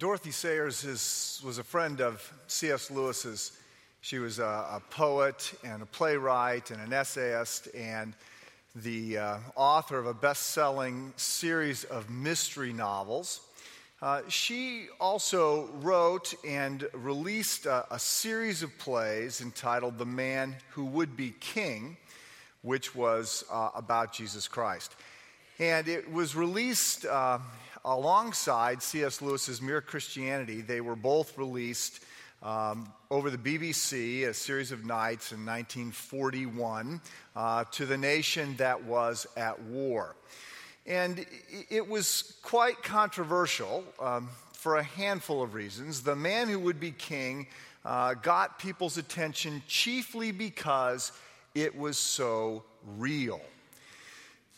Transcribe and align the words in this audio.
Dorothy 0.00 0.30
Sayers 0.30 0.82
is, 0.84 1.42
was 1.44 1.58
a 1.58 1.62
friend 1.62 2.00
of 2.00 2.32
C.S. 2.46 2.90
Lewis's. 2.90 3.52
She 4.00 4.18
was 4.18 4.38
a, 4.38 4.42
a, 4.42 4.82
poet 4.88 5.52
and 5.62 5.82
a 5.82 5.84
playwright 5.84 6.70
and 6.70 6.80
an 6.80 6.94
essayist 6.94 7.68
and 7.74 8.14
the 8.74 9.18
uh, 9.18 9.36
author 9.56 9.98
of 9.98 10.06
a 10.06 10.14
best 10.14 10.52
selling 10.52 11.12
series 11.16 11.84
of 11.84 12.08
mystery 12.08 12.72
novels. 12.72 13.40
Uh, 14.00 14.22
she 14.26 14.86
also 14.98 15.68
wrote 15.82 16.32
and 16.48 16.88
released 16.94 17.66
a, 17.66 17.84
a, 17.90 17.98
series 17.98 18.62
of 18.62 18.78
plays 18.78 19.42
entitled 19.42 19.98
The 19.98 20.06
Man 20.06 20.56
Who 20.70 20.86
Would 20.86 21.14
Be 21.14 21.34
King, 21.40 21.98
which 22.62 22.94
was 22.94 23.44
uh, 23.52 23.68
about 23.74 24.14
Jesus 24.14 24.48
Christ. 24.48 24.96
And 25.58 25.88
it 25.88 26.10
was 26.10 26.34
released 26.34 27.04
uh, 27.04 27.40
alongside 27.84 28.82
C.S. 28.82 29.22
Lewis's 29.22 29.62
Mere 29.62 29.80
Christianity. 29.80 30.60
They 30.60 30.80
were 30.80 30.96
both 30.96 31.36
released 31.38 32.00
um, 32.42 32.92
over 33.10 33.30
the 33.30 33.38
BBC, 33.38 34.26
a 34.26 34.34
series 34.34 34.72
of 34.72 34.84
nights 34.84 35.32
in 35.32 35.44
1941, 35.44 37.00
uh, 37.36 37.64
to 37.72 37.86
the 37.86 37.98
nation 37.98 38.56
that 38.56 38.82
was 38.84 39.26
at 39.36 39.60
war. 39.62 40.16
And 40.86 41.26
it 41.68 41.86
was 41.86 42.34
quite 42.42 42.82
controversial 42.82 43.84
um, 44.00 44.30
for 44.54 44.76
a 44.76 44.82
handful 44.82 45.42
of 45.42 45.54
reasons. 45.54 46.02
The 46.02 46.16
man 46.16 46.48
who 46.48 46.58
would 46.58 46.80
be 46.80 46.92
king 46.92 47.46
uh, 47.84 48.14
got 48.14 48.58
people's 48.58 48.96
attention 48.98 49.62
chiefly 49.66 50.32
because 50.32 51.12
it 51.54 51.76
was 51.76 51.98
so 51.98 52.64
real. 52.96 53.40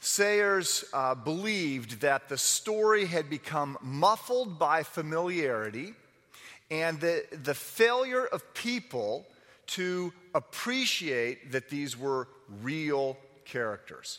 Sayers 0.05 0.85
uh, 0.93 1.15
believed 1.15 2.01
that 2.01 2.29
the 2.29 2.37
story 2.37 3.05
had 3.05 3.31
become 3.31 3.79
muffled 3.81 4.59
by 4.59 4.83
familiarity 4.83 5.95
and 6.73 6.99
the, 6.99 7.25
the 7.45 7.55
failure 7.55 8.27
of 8.27 8.53
people 8.53 9.25
to 9.69 10.13
appreciate 10.35 11.53
that 11.53 11.69
these 11.69 11.97
were 11.97 12.27
real 12.63 13.17
characters. 13.45 14.19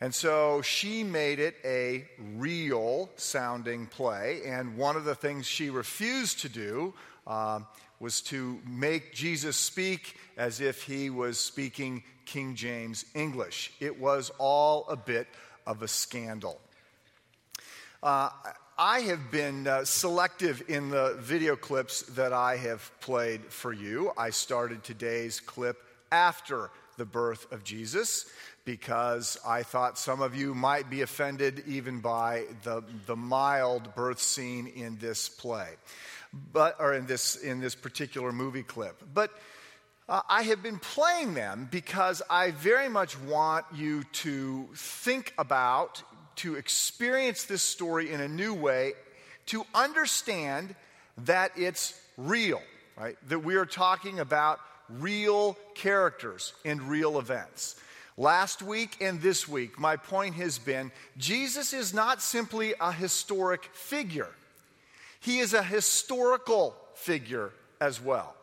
And 0.00 0.12
so 0.12 0.60
she 0.60 1.04
made 1.04 1.38
it 1.38 1.54
a 1.64 2.04
real 2.18 3.08
sounding 3.14 3.86
play. 3.86 4.40
And 4.44 4.76
one 4.76 4.96
of 4.96 5.04
the 5.04 5.14
things 5.14 5.46
she 5.46 5.70
refused 5.70 6.40
to 6.40 6.48
do 6.48 6.94
um, 7.28 7.68
was 8.00 8.22
to 8.22 8.60
make 8.66 9.14
Jesus 9.14 9.56
speak 9.56 10.16
as 10.36 10.60
if 10.60 10.82
he 10.82 11.10
was 11.10 11.38
speaking 11.38 12.02
King 12.24 12.54
James 12.54 13.04
English. 13.14 13.72
It 13.80 14.00
was 14.00 14.30
all 14.38 14.86
a 14.88 14.96
bit 14.96 15.26
of 15.66 15.82
a 15.82 15.88
scandal. 15.88 16.60
Uh, 18.02 18.30
I 18.78 19.00
have 19.00 19.30
been 19.30 19.66
uh, 19.68 19.84
selective 19.84 20.64
in 20.68 20.90
the 20.90 21.16
video 21.20 21.54
clips 21.54 22.02
that 22.02 22.32
I 22.32 22.56
have 22.56 22.90
played 23.00 23.44
for 23.44 23.72
you. 23.72 24.12
I 24.16 24.30
started 24.30 24.82
today's 24.82 25.40
clip 25.40 25.76
after 26.10 26.70
the 26.96 27.04
birth 27.04 27.50
of 27.52 27.64
Jesus 27.64 28.26
because 28.64 29.38
I 29.46 29.62
thought 29.62 29.98
some 29.98 30.20
of 30.20 30.34
you 30.34 30.54
might 30.54 30.88
be 30.88 31.02
offended 31.02 31.64
even 31.66 32.00
by 32.00 32.44
the, 32.62 32.82
the 33.06 33.16
mild 33.16 33.94
birth 33.94 34.20
scene 34.20 34.66
in 34.66 34.98
this 34.98 35.28
play, 35.28 35.68
but, 36.52 36.76
or 36.78 36.94
in 36.94 37.06
this, 37.06 37.36
in 37.36 37.60
this 37.60 37.74
particular 37.74 38.32
movie 38.32 38.62
clip. 38.62 39.02
But 39.12 39.30
uh, 40.12 40.20
I 40.28 40.42
have 40.42 40.62
been 40.62 40.78
playing 40.78 41.32
them 41.32 41.68
because 41.70 42.20
I 42.28 42.50
very 42.50 42.90
much 42.90 43.18
want 43.20 43.64
you 43.74 44.04
to 44.04 44.68
think 44.74 45.32
about, 45.38 46.02
to 46.36 46.56
experience 46.56 47.44
this 47.44 47.62
story 47.62 48.12
in 48.12 48.20
a 48.20 48.28
new 48.28 48.52
way, 48.52 48.92
to 49.46 49.64
understand 49.74 50.74
that 51.24 51.52
it's 51.56 51.98
real, 52.18 52.60
right? 52.98 53.16
That 53.30 53.38
we 53.38 53.54
are 53.54 53.64
talking 53.64 54.20
about 54.20 54.60
real 54.90 55.56
characters 55.74 56.52
and 56.62 56.82
real 56.82 57.18
events. 57.18 57.76
Last 58.18 58.60
week 58.60 58.98
and 59.00 59.22
this 59.22 59.48
week, 59.48 59.80
my 59.80 59.96
point 59.96 60.34
has 60.34 60.58
been 60.58 60.92
Jesus 61.16 61.72
is 61.72 61.94
not 61.94 62.20
simply 62.20 62.74
a 62.78 62.92
historic 62.92 63.64
figure, 63.72 64.28
he 65.20 65.38
is 65.38 65.54
a 65.54 65.62
historical 65.62 66.76
figure 66.96 67.50
as 67.80 67.98
well. 67.98 68.34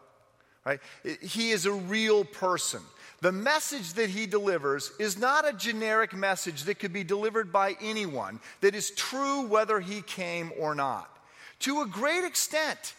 Right? 0.69 0.79
He 1.21 1.49
is 1.49 1.65
a 1.65 1.71
real 1.71 2.23
person. 2.23 2.81
The 3.21 3.31
message 3.31 3.93
that 3.93 4.11
he 4.11 4.27
delivers 4.27 4.91
is 4.99 5.17
not 5.17 5.47
a 5.47 5.53
generic 5.53 6.13
message 6.13 6.65
that 6.65 6.79
could 6.79 6.93
be 6.93 7.03
delivered 7.03 7.51
by 7.51 7.75
anyone 7.81 8.39
that 8.61 8.75
is 8.75 8.91
true 8.91 9.47
whether 9.47 9.79
he 9.79 10.01
came 10.03 10.51
or 10.59 10.75
not. 10.75 11.09
To 11.61 11.81
a 11.81 11.87
great 11.87 12.23
extent, 12.23 12.93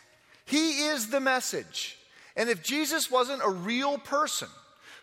he 0.45 0.87
is 0.89 1.11
the 1.11 1.21
message. 1.21 1.97
And 2.37 2.49
if 2.49 2.63
Jesus 2.63 3.11
wasn't 3.11 3.43
a 3.45 3.51
real 3.51 3.97
person 3.99 4.49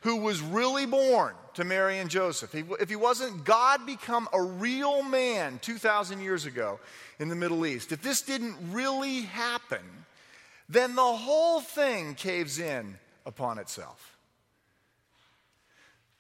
who 0.02 0.18
was 0.18 0.42
really 0.42 0.86
born, 0.86 1.34
to 1.58 1.64
Mary 1.64 1.98
and 1.98 2.08
Joseph, 2.08 2.54
if 2.54 2.88
he 2.88 2.96
wasn't 2.96 3.44
God 3.44 3.88
become 3.88 4.30
a 4.32 4.40
real 4.40 5.02
man 5.02 5.58
2,000 5.64 6.22
years 6.22 6.46
ago 6.46 6.80
in 7.18 7.30
the 7.30 7.36
Middle 7.36 7.66
East, 7.66 7.92
if 7.92 8.04
this 8.04 8.22
didn't 8.22 8.56
really 8.72 9.22
happen, 9.22 9.82
then 10.70 10.96
the 10.96 11.02
whole 11.02 11.62
thing 11.62 12.16
caves 12.16 12.60
in 12.60 12.98
upon 13.26 13.58
itself. 13.58 14.18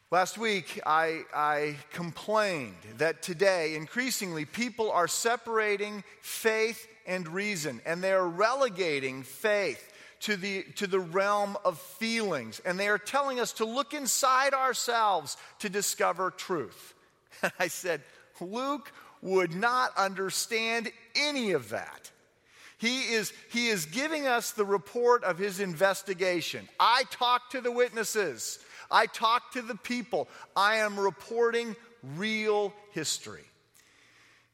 Last 0.09 0.37
week, 0.37 0.79
I, 0.85 1.23
I, 1.35 1.75
complained 1.91 2.77
that 2.97 3.21
today, 3.21 3.75
increasingly, 3.75 4.45
people 4.45 4.89
are 4.89 5.07
separating 5.07 6.01
faith 6.21 6.87
and 7.05 7.27
reason, 7.27 7.81
and 7.85 8.01
they 8.01 8.13
are 8.13 8.25
relegating 8.25 9.23
faith 9.23 9.91
to 10.21 10.37
the, 10.37 10.63
to 10.75 10.87
the 10.87 11.01
realm 11.01 11.57
of 11.65 11.77
feelings. 11.77 12.61
And 12.63 12.79
they 12.79 12.87
are 12.87 12.97
telling 12.97 13.41
us 13.41 13.51
to 13.53 13.65
look 13.65 13.93
inside 13.93 14.53
ourselves 14.53 15.35
to 15.59 15.67
discover 15.67 16.31
truth. 16.31 16.93
And 17.41 17.51
I 17.59 17.67
said, 17.67 18.01
Luke 18.39 18.93
would 19.21 19.53
not 19.53 19.91
understand 19.97 20.89
any 21.15 21.51
of 21.51 21.69
that. 21.69 22.11
He 22.77 23.13
is, 23.13 23.33
he 23.51 23.69
is 23.69 23.85
giving 23.85 24.27
us 24.27 24.51
the 24.51 24.65
report 24.65 25.23
of 25.23 25.37
his 25.37 25.59
investigation. 25.59 26.67
I 26.79 27.03
talked 27.09 27.53
to 27.53 27.61
the 27.61 27.71
witnesses, 27.71 28.59
I 28.89 29.07
talked 29.07 29.53
to 29.53 29.61
the 29.61 29.75
people. 29.75 30.29
I 30.55 30.75
am 30.75 30.99
reporting 30.99 31.75
real 32.15 32.73
history. 32.91 33.43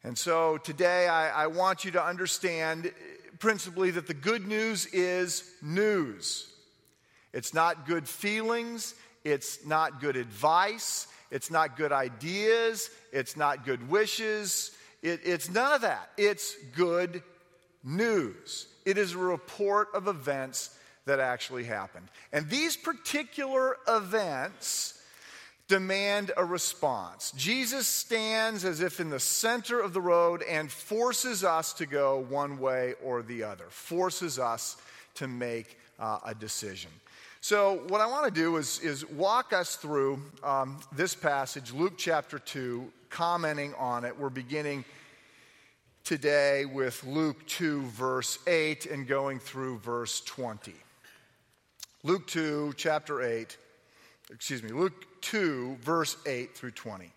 And 0.03 0.17
so 0.17 0.57
today 0.57 1.07
I, 1.07 1.44
I 1.44 1.47
want 1.47 1.85
you 1.85 1.91
to 1.91 2.03
understand 2.03 2.88
eh, 2.88 2.89
principally 3.39 3.91
that 3.91 4.07
the 4.07 4.13
good 4.13 4.47
news 4.47 4.85
is 4.88 5.50
news. 5.61 6.50
It's 7.31 7.53
not 7.53 7.88
good 7.88 8.07
feelings, 8.07 8.95
it's 9.23 9.66
not 9.66 10.01
good 10.01 10.16
advice, 10.16 11.07
it's 11.31 11.50
not 11.50 11.78
good 11.78 11.91
ideas, 11.91 12.90
it's 13.11 13.38
not 13.38 13.66
good 13.66 13.90
wishes, 13.90 14.72
it, 15.01 15.22
it's 15.23 15.50
none 15.50 15.73
of 15.73 15.81
that. 15.81 16.09
It's 16.17 16.55
good 16.75 17.23
news. 17.83 18.67
It 18.85 18.97
is 18.97 19.13
a 19.13 19.17
report 19.17 19.89
of 19.94 20.07
events 20.07 20.77
that 21.05 21.19
actually 21.19 21.66
happened. 21.66 22.07
And 22.31 22.49
these 22.49 22.77
particular 22.77 23.77
events 23.88 24.99
demand 25.67 26.31
a 26.38 26.45
response. 26.45 27.31
Jesus 27.35 27.88
stands 27.88 28.66
as 28.66 28.81
if 28.81 28.99
in 28.99 29.09
the 29.09 29.19
center 29.19 29.79
of 29.79 29.93
the 29.93 30.01
road 30.01 30.43
and 30.43 30.72
forces 30.72 31.43
us 31.43 31.73
to 31.73 31.85
go 31.85 32.25
one 32.29 32.59
way 32.59 32.93
or 33.03 33.22
the 33.22 33.43
other, 33.43 33.66
forces 33.69 34.39
us 34.39 34.77
to 35.16 35.27
make 35.27 35.77
uh, 35.99 36.19
a 36.25 36.35
decision. 36.35 36.91
So, 37.41 37.81
what 37.89 37.99
I 37.99 38.05
want 38.05 38.33
to 38.33 38.39
do 38.39 38.55
is, 38.55 38.79
is 38.79 39.05
walk 39.09 39.51
us 39.51 39.75
through 39.75 40.22
um, 40.43 40.79
this 40.93 41.13
passage, 41.13 41.73
Luke 41.73 41.97
chapter 41.97 42.40
2, 42.40 42.90
commenting 43.09 43.73
on 43.75 44.05
it. 44.05 44.17
We're 44.17 44.29
beginning 44.29 44.85
today 46.03 46.66
with 46.66 47.02
Luke 47.05 47.47
2, 47.47 47.84
verse 47.84 48.38
8, 48.46 48.88
and 48.88 49.08
going 49.08 49.40
through 49.40 49.78
verse 49.79 50.20
20. 50.22 50.73
Luke 52.03 52.28
2, 52.28 52.73
chapter 52.76 53.22
8, 53.22 53.58
excuse 54.29 54.61
me, 54.61 54.72
Luke 54.72 55.05
2, 55.22 55.78
verse 55.82 56.17
8 56.26 56.55
through 56.55 56.72
20. 56.72 57.09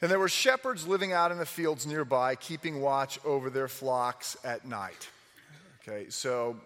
And 0.00 0.10
there 0.10 0.20
were 0.20 0.28
shepherds 0.28 0.86
living 0.86 1.12
out 1.12 1.32
in 1.32 1.38
the 1.38 1.46
fields 1.46 1.86
nearby, 1.88 2.36
keeping 2.36 2.80
watch 2.80 3.18
over 3.24 3.50
their 3.50 3.68
flocks 3.68 4.36
at 4.44 4.64
night. 4.64 5.08
Okay, 5.82 6.08
so 6.08 6.56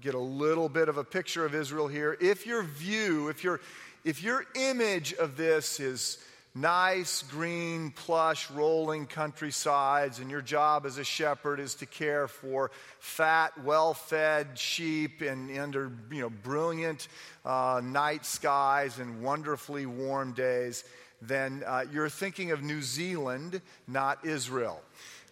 get 0.00 0.14
a 0.14 0.18
little 0.18 0.68
bit 0.68 0.88
of 0.88 0.98
a 0.98 1.04
picture 1.04 1.46
of 1.46 1.54
Israel 1.54 1.86
here. 1.86 2.16
If 2.20 2.44
your 2.44 2.64
view, 2.64 3.28
if 3.28 3.44
your, 3.44 3.60
if 4.04 4.20
your 4.20 4.44
image 4.56 5.14
of 5.14 5.36
this 5.36 5.78
is 5.78 6.18
nice, 6.60 7.22
green, 7.22 7.90
plush, 7.90 8.50
rolling 8.50 9.06
countrysides, 9.06 10.18
and 10.18 10.30
your 10.30 10.42
job 10.42 10.86
as 10.86 10.98
a 10.98 11.04
shepherd 11.04 11.60
is 11.60 11.76
to 11.76 11.86
care 11.86 12.26
for 12.28 12.70
fat, 12.98 13.52
well 13.64 13.94
fed 13.94 14.58
sheep 14.58 15.20
and 15.20 15.56
under 15.58 15.92
you 16.10 16.22
know, 16.22 16.30
brilliant 16.30 17.08
uh, 17.44 17.80
night 17.84 18.24
skies 18.24 18.98
and 18.98 19.22
wonderfully 19.22 19.86
warm 19.86 20.32
days, 20.32 20.84
then 21.20 21.62
uh, 21.66 21.84
you're 21.92 22.08
thinking 22.08 22.50
of 22.50 22.62
New 22.62 22.82
Zealand, 22.82 23.60
not 23.86 24.24
Israel. 24.24 24.80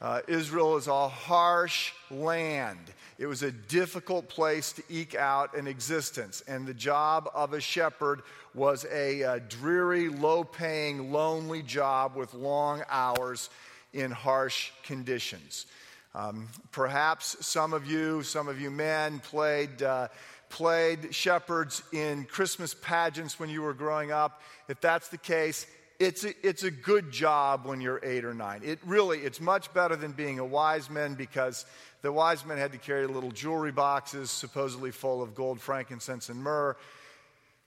Uh, 0.00 0.20
Israel 0.28 0.76
is 0.76 0.88
a 0.88 1.08
harsh 1.08 1.92
land. 2.10 2.78
It 3.18 3.26
was 3.26 3.42
a 3.42 3.50
difficult 3.50 4.28
place 4.28 4.72
to 4.72 4.82
eke 4.90 5.14
out 5.14 5.56
an 5.56 5.66
existence. 5.66 6.42
And 6.46 6.66
the 6.66 6.74
job 6.74 7.30
of 7.34 7.54
a 7.54 7.60
shepherd 7.60 8.22
was 8.54 8.84
a, 8.92 9.20
a 9.20 9.28
uh, 9.28 9.38
dreary, 9.48 10.08
low 10.08 10.44
paying, 10.44 11.12
lonely 11.12 11.62
job 11.62 12.14
with 12.14 12.34
long 12.34 12.82
hours 12.90 13.48
in 13.94 14.10
harsh 14.10 14.70
conditions. 14.82 15.66
Um, 16.14 16.48
perhaps 16.72 17.36
some 17.46 17.72
of 17.72 17.86
you, 17.86 18.22
some 18.22 18.48
of 18.48 18.60
you 18.60 18.70
men, 18.70 19.18
played, 19.20 19.82
uh, 19.82 20.08
played 20.50 21.14
shepherds 21.14 21.82
in 21.92 22.24
Christmas 22.24 22.74
pageants 22.74 23.38
when 23.38 23.48
you 23.48 23.62
were 23.62 23.74
growing 23.74 24.12
up. 24.12 24.42
If 24.68 24.80
that's 24.80 25.08
the 25.08 25.18
case, 25.18 25.66
it's 25.98 26.24
a, 26.24 26.46
it's 26.46 26.62
a 26.62 26.70
good 26.70 27.10
job 27.10 27.64
when 27.64 27.80
you're 27.80 28.00
eight 28.02 28.24
or 28.24 28.34
nine. 28.34 28.60
It 28.64 28.78
really, 28.84 29.20
it's 29.20 29.40
much 29.40 29.72
better 29.72 29.96
than 29.96 30.12
being 30.12 30.38
a 30.38 30.44
wise 30.44 30.90
man 30.90 31.14
because 31.14 31.64
the 32.02 32.12
wise 32.12 32.44
men 32.44 32.58
had 32.58 32.72
to 32.72 32.78
carry 32.78 33.06
little 33.06 33.30
jewelry 33.30 33.72
boxes 33.72 34.30
supposedly 34.30 34.90
full 34.90 35.22
of 35.22 35.34
gold, 35.34 35.60
frankincense, 35.60 36.28
and 36.28 36.42
myrrh. 36.42 36.76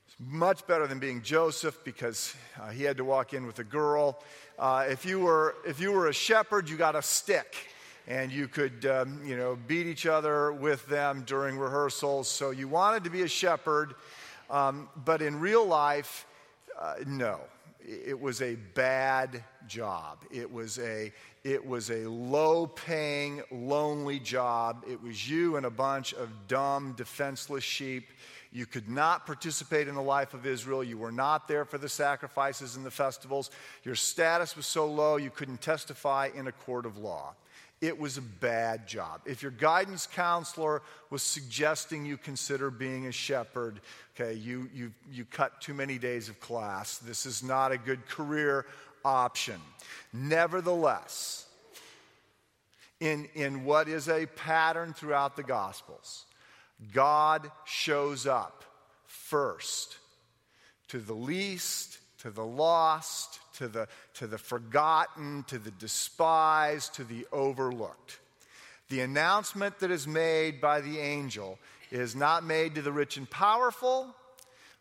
It's 0.08 0.16
much 0.20 0.66
better 0.68 0.88
than 0.88 1.00
being 1.00 1.22
Joseph 1.22 1.84
because 1.84 2.36
uh, 2.60 2.70
he 2.70 2.84
had 2.84 2.98
to 2.98 3.06
walk 3.06 3.34
in 3.34 3.46
with 3.46 3.60
a 3.60 3.64
girl. 3.64 4.22
Uh, 4.58 4.86
if, 4.90 5.06
you 5.06 5.20
were, 5.20 5.56
if 5.66 5.80
you 5.80 5.92
were 5.92 6.08
a 6.08 6.14
shepherd, 6.14 6.70
you 6.70 6.78
got 6.78 6.96
a 6.96 7.02
stick 7.02 7.56
and 8.08 8.32
you 8.32 8.48
could, 8.48 8.86
um, 8.86 9.22
you 9.26 9.38
know, 9.38 9.58
beat 9.68 9.86
each 9.86 10.06
other 10.06 10.52
with 10.52 10.86
them 10.88 11.24
during 11.26 11.58
rehearsals. 11.58 12.28
So 12.28 12.52
you 12.52 12.68
wanted 12.68 13.04
to 13.04 13.10
be 13.10 13.22
a 13.22 13.28
shepherd, 13.28 13.94
um, 14.50 14.90
but 15.06 15.22
in 15.22 15.40
real 15.40 15.66
life, 15.66 16.26
uh, 16.80 16.96
no. 17.06 17.40
It 17.90 18.20
was 18.20 18.44
a 18.44 18.54
bad 18.76 19.44
job. 19.68 20.24
It 20.30 20.52
was 20.52 20.78
a, 20.78 21.12
it 21.44 21.66
was 21.66 21.90
a 21.90 22.08
low 22.08 22.68
paying, 22.68 23.42
lonely 23.52 24.20
job. 24.20 24.86
It 24.88 25.02
was 25.02 25.28
you 25.28 25.56
and 25.56 25.66
a 25.66 25.72
bunch 25.72 26.14
of 26.14 26.30
dumb, 26.48 26.94
defenseless 26.96 27.64
sheep. 27.64 28.12
You 28.52 28.68
could 28.68 28.88
not 28.88 29.26
participate 29.26 29.88
in 29.88 29.96
the 29.96 30.04
life 30.04 30.36
of 30.36 30.46
Israel. 30.46 30.84
You 30.84 31.00
were 31.00 31.12
not 31.12 31.48
there 31.48 31.66
for 31.66 31.80
the 31.80 31.90
sacrifices 31.90 32.76
and 32.76 32.86
the 32.86 32.92
festivals. 32.92 33.50
Your 33.84 33.96
status 33.96 34.56
was 34.56 34.68
so 34.68 34.86
low 34.86 35.16
you 35.16 35.32
couldn't 35.32 35.62
testify 35.62 36.30
in 36.36 36.46
a 36.46 36.52
court 36.52 36.86
of 36.86 37.00
law 37.00 37.34
it 37.82 37.98
was 37.98 38.18
a 38.18 38.22
bad 38.22 38.88
job. 38.88 39.22
If 39.26 39.42
your 39.42 39.52
guidance 39.52 40.06
counselor 40.06 40.82
was 41.10 41.24
suggesting 41.24 42.06
you 42.06 42.18
consider 42.18 42.70
being 42.70 43.08
a 43.08 43.12
shepherd, 43.12 43.80
okay, 44.16 44.34
you, 44.34 44.70
you, 44.74 44.92
you 45.12 45.24
cut 45.26 45.62
too 45.62 45.74
many 45.74 45.98
days 45.98 46.28
of 46.28 46.40
class. 46.42 46.98
This 46.98 47.26
is 47.26 47.42
not 47.42 47.72
a 47.72 47.78
good 47.78 48.06
career 48.08 48.66
option. 49.06 49.60
Nevertheless, 50.12 51.46
in, 53.00 53.30
in 53.34 53.64
what 53.64 53.88
is 53.88 54.10
a 54.10 54.26
pattern 54.26 54.94
throughout 54.94 55.38
the 55.38 55.44
Gospels, 55.44 56.26
God 56.94 57.50
shows 57.66 58.28
up 58.28 58.66
first 59.06 59.98
to 60.90 61.00
the 61.00 61.14
least, 61.14 62.00
to 62.20 62.30
the 62.30 62.46
lost, 62.46 63.40
to 63.60 63.68
the, 63.68 63.88
to 64.16 64.26
the 64.26 64.38
forgotten, 64.38 65.44
to 65.48 65.60
the 65.60 65.72
despised, 65.72 66.96
to 66.96 67.04
the 67.04 67.28
overlooked. 67.32 68.20
The 68.90 69.02
announcement 69.02 69.80
that 69.80 69.92
is 69.92 70.08
made 70.08 70.60
by 70.60 70.82
the 70.82 70.98
angel 70.98 71.60
is 71.92 72.16
not 72.16 72.44
made 72.44 72.76
to 72.76 72.82
the 72.82 72.92
rich 72.92 73.18
and 73.18 73.30
powerful, 73.30 74.16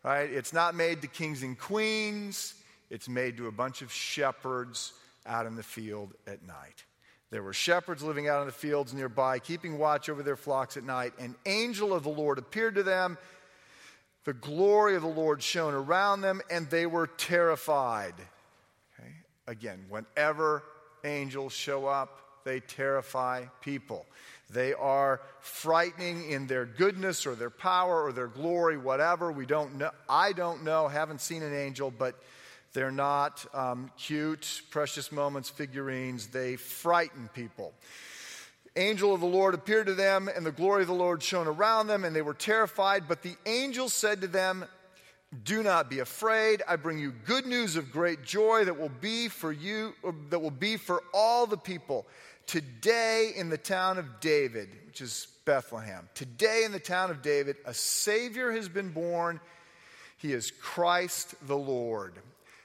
right? 0.02 0.30
It's 0.30 0.52
not 0.52 0.74
made 0.74 1.02
to 1.02 1.08
kings 1.08 1.42
and 1.42 1.58
queens. 1.58 2.54
It's 2.88 3.08
made 3.08 3.36
to 3.36 3.48
a 3.48 3.52
bunch 3.52 3.82
of 3.82 3.92
shepherds 3.92 4.92
out 5.26 5.44
in 5.44 5.56
the 5.56 5.62
field 5.62 6.14
at 6.26 6.46
night. 6.46 6.84
There 7.30 7.42
were 7.42 7.52
shepherds 7.52 8.02
living 8.02 8.28
out 8.28 8.40
in 8.40 8.46
the 8.46 8.52
fields 8.52 8.94
nearby, 8.94 9.40
keeping 9.40 9.76
watch 9.76 10.08
over 10.08 10.22
their 10.22 10.36
flocks 10.36 10.76
at 10.78 10.84
night. 10.84 11.12
An 11.18 11.34
angel 11.44 11.92
of 11.92 12.04
the 12.04 12.08
Lord 12.08 12.38
appeared 12.38 12.76
to 12.76 12.82
them. 12.82 13.18
The 14.24 14.32
glory 14.32 14.94
of 14.94 15.02
the 15.02 15.08
Lord 15.08 15.42
shone 15.42 15.74
around 15.74 16.22
them, 16.22 16.40
and 16.50 16.70
they 16.70 16.86
were 16.86 17.06
terrified. 17.06 18.14
Again, 19.48 19.86
whenever 19.88 20.62
angels 21.04 21.54
show 21.54 21.86
up, 21.86 22.20
they 22.44 22.60
terrify 22.60 23.46
people. 23.62 24.04
They 24.50 24.74
are 24.74 25.22
frightening 25.40 26.30
in 26.30 26.46
their 26.46 26.66
goodness 26.66 27.26
or 27.26 27.34
their 27.34 27.50
power 27.50 28.04
or 28.04 28.12
their 28.12 28.28
glory, 28.28 28.76
whatever. 28.76 29.32
We 29.32 29.46
don't 29.46 29.76
know. 29.76 29.90
I 30.08 30.32
don't 30.32 30.64
know, 30.64 30.86
haven't 30.86 31.22
seen 31.22 31.42
an 31.42 31.54
angel, 31.54 31.90
but 31.90 32.14
they're 32.74 32.90
not 32.90 33.44
um, 33.54 33.90
cute, 33.96 34.62
precious 34.70 35.10
moments 35.10 35.48
figurines. 35.48 36.26
They 36.26 36.56
frighten 36.56 37.30
people. 37.34 37.72
Angel 38.76 39.14
of 39.14 39.20
the 39.20 39.26
Lord 39.26 39.54
appeared 39.54 39.86
to 39.86 39.94
them, 39.94 40.28
and 40.28 40.44
the 40.44 40.52
glory 40.52 40.82
of 40.82 40.88
the 40.88 40.94
Lord 40.94 41.22
shone 41.22 41.46
around 41.46 41.86
them, 41.86 42.04
and 42.04 42.14
they 42.14 42.22
were 42.22 42.34
terrified. 42.34 43.08
But 43.08 43.22
the 43.22 43.34
angel 43.46 43.88
said 43.88 44.20
to 44.20 44.28
them, 44.28 44.66
do 45.44 45.62
not 45.62 45.90
be 45.90 45.98
afraid. 45.98 46.62
I 46.66 46.76
bring 46.76 46.98
you 46.98 47.12
good 47.12 47.46
news 47.46 47.76
of 47.76 47.92
great 47.92 48.24
joy 48.24 48.64
that 48.64 48.78
will 48.78 48.88
be 48.88 49.28
for 49.28 49.52
you, 49.52 49.94
that 50.30 50.38
will 50.38 50.50
be 50.50 50.76
for 50.76 51.02
all 51.12 51.46
the 51.46 51.56
people. 51.56 52.06
Today 52.46 53.32
in 53.36 53.50
the 53.50 53.58
town 53.58 53.98
of 53.98 54.20
David, 54.20 54.70
which 54.86 55.02
is 55.02 55.28
Bethlehem, 55.44 56.08
today 56.14 56.62
in 56.64 56.72
the 56.72 56.78
town 56.78 57.10
of 57.10 57.20
David, 57.20 57.56
a 57.66 57.74
Savior 57.74 58.52
has 58.52 58.70
been 58.70 58.88
born. 58.90 59.38
He 60.16 60.32
is 60.32 60.50
Christ 60.50 61.34
the 61.46 61.58
Lord. 61.58 62.14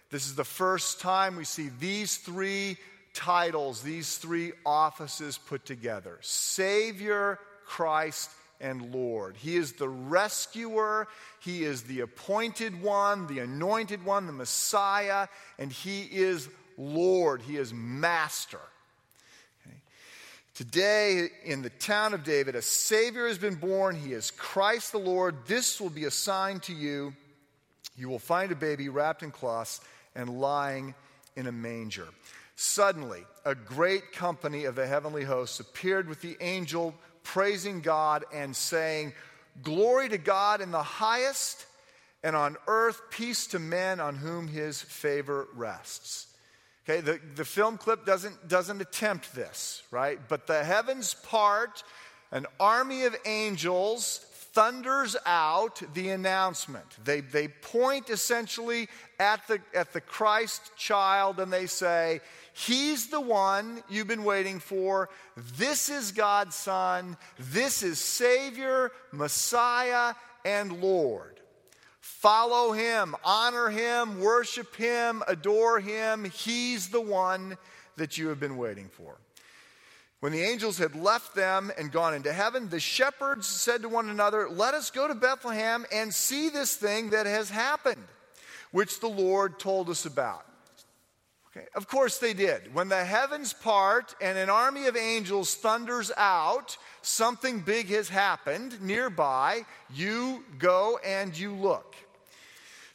This 0.10 0.26
is 0.26 0.36
the 0.36 0.46
first 0.46 1.02
time 1.02 1.36
we 1.36 1.44
see 1.44 1.70
these 1.80 2.18
three 2.18 2.78
titles, 3.14 3.82
these 3.82 4.18
three 4.18 4.54
offices 4.66 5.38
put 5.38 5.66
together 5.66 6.18
Savior, 6.22 7.40
Christ, 7.66 8.30
and 8.64 8.94
Lord. 8.94 9.36
He 9.38 9.56
is 9.56 9.74
the 9.74 9.90
rescuer, 9.90 11.08
He 11.42 11.64
is 11.64 11.84
the 11.84 12.00
appointed 12.00 12.82
one, 12.82 13.28
the 13.28 13.40
anointed 13.40 14.04
one, 14.04 14.26
the 14.26 14.34
Messiah, 14.34 15.28
and 15.60 15.72
He 15.72 16.02
is 16.04 16.50
Lord. 16.78 17.44
He 17.44 17.58
is 17.58 17.72
Master. 17.74 18.60
Today, 20.56 21.30
in 21.44 21.64
the 21.64 21.72
town 21.72 22.14
of 22.14 22.24
David, 22.24 22.56
a 22.56 22.62
Savior 22.62 23.28
has 23.28 23.40
been 23.40 23.56
born. 23.56 23.96
He 23.96 24.14
is 24.14 24.30
Christ 24.30 24.92
the 24.92 25.00
Lord. 25.00 25.36
This 25.48 25.82
will 25.82 25.90
be 25.90 26.06
a 26.06 26.12
sign 26.12 26.60
to 26.62 26.74
you. 26.74 27.14
You 27.98 28.08
will 28.08 28.20
find 28.20 28.52
a 28.52 28.56
baby 28.56 28.88
wrapped 28.88 29.24
in 29.24 29.32
cloths 29.32 29.82
and 30.16 30.40
lying 30.40 30.94
in 31.36 31.48
a 31.48 31.52
manger. 31.52 32.08
Suddenly, 32.56 33.24
a 33.46 33.56
great 33.56 34.12
company 34.12 34.66
of 34.66 34.76
the 34.76 34.86
heavenly 34.86 35.24
hosts 35.24 35.60
appeared 35.60 36.08
with 36.08 36.22
the 36.22 36.38
angel 36.40 36.94
praising 37.24 37.82
God 37.82 38.26
and 38.34 38.56
saying, 38.56 39.14
Glory 39.62 40.10
to 40.10 40.18
God 40.18 40.62
in 40.62 40.72
the 40.72 40.84
highest, 40.84 41.66
and 42.24 42.36
on 42.36 42.58
earth 42.68 43.02
peace 43.12 43.48
to 43.48 43.60
men 43.60 44.00
on 44.00 44.16
whom 44.16 44.48
his 44.48 44.82
favor 44.82 45.48
rests. 45.54 46.28
Okay, 46.90 47.02
the, 47.02 47.20
the 47.36 47.46
film 47.46 47.78
clip 47.78 48.06
doesn't, 48.06 48.48
doesn't 48.48 48.82
attempt 48.82 49.34
this, 49.34 49.84
right? 49.92 50.20
But 50.28 50.48
the 50.48 50.64
heavens 50.64 51.14
part, 51.14 51.84
an 52.32 52.46
army 52.60 53.06
of 53.06 53.16
angels 53.26 54.26
thunders 54.54 55.16
out 55.26 55.82
the 55.96 56.10
announcement. 56.10 56.86
They, 57.04 57.22
they 57.22 57.48
point 57.48 58.10
essentially 58.10 58.88
at 59.20 59.48
the, 59.48 59.60
at 59.74 59.94
the 59.94 60.02
Christ 60.02 60.72
child 60.78 61.40
and 61.40 61.52
they 61.52 61.66
say, 61.66 62.22
He's 62.54 63.08
the 63.08 63.20
one 63.20 63.84
you've 63.90 64.08
been 64.08 64.24
waiting 64.24 64.60
for. 64.60 65.10
This 65.58 65.90
is 65.90 66.12
God's 66.12 66.56
Son. 66.56 67.18
This 67.40 67.82
is 67.82 68.00
Savior, 68.00 68.92
Messiah, 69.12 70.14
and 70.46 70.82
Lord. 70.82 71.40
Follow 72.00 72.72
Him, 72.72 73.16
honor 73.24 73.70
Him, 73.70 74.22
worship 74.22 74.76
Him, 74.76 75.24
adore 75.28 75.80
Him. 75.80 76.26
He's 76.26 76.90
the 76.90 77.02
one 77.02 77.58
that 77.98 78.18
you 78.18 78.28
have 78.28 78.40
been 78.40 78.58
waiting 78.58 78.88
for. 78.88 79.18
When 80.20 80.32
the 80.32 80.44
angels 80.44 80.78
had 80.78 80.96
left 80.96 81.36
them 81.36 81.72
and 81.78 81.92
gone 81.92 82.14
into 82.14 82.32
heaven, 82.32 82.70
the 82.70 82.80
shepherds 82.80 83.48
said 83.48 83.82
to 83.82 83.90
one 83.90 84.10
another, 84.10 84.48
Let 84.48 84.74
us 84.74 84.92
go 84.92 85.08
to 85.08 85.16
Bethlehem 85.16 85.86
and 85.92 86.14
see 86.14 86.50
this 86.50 86.76
thing 86.76 87.10
that 87.10 87.26
has 87.26 87.50
happened, 87.50 88.06
which 88.72 89.00
the 89.00 89.10
Lord 89.10 89.60
told 89.60 89.90
us 89.90 90.06
about. 90.06 90.46
Okay, 91.56 91.68
of 91.76 91.88
course 91.88 92.18
they 92.18 92.34
did. 92.34 92.74
When 92.74 92.90
the 92.90 93.06
heavens 93.06 93.54
part 93.54 94.16
and 94.20 94.38
an 94.40 94.50
army 94.50 94.88
of 94.88 94.98
angels 94.98 95.54
thunders 95.54 96.12
out, 96.18 96.78
something 97.04 97.60
big 97.60 97.90
has 97.90 98.10
happened 98.10 98.82
nearby. 98.82 99.66
You 99.94 100.44
go 100.58 101.00
and 101.06 101.38
you 101.38 101.54
look. 101.54 101.96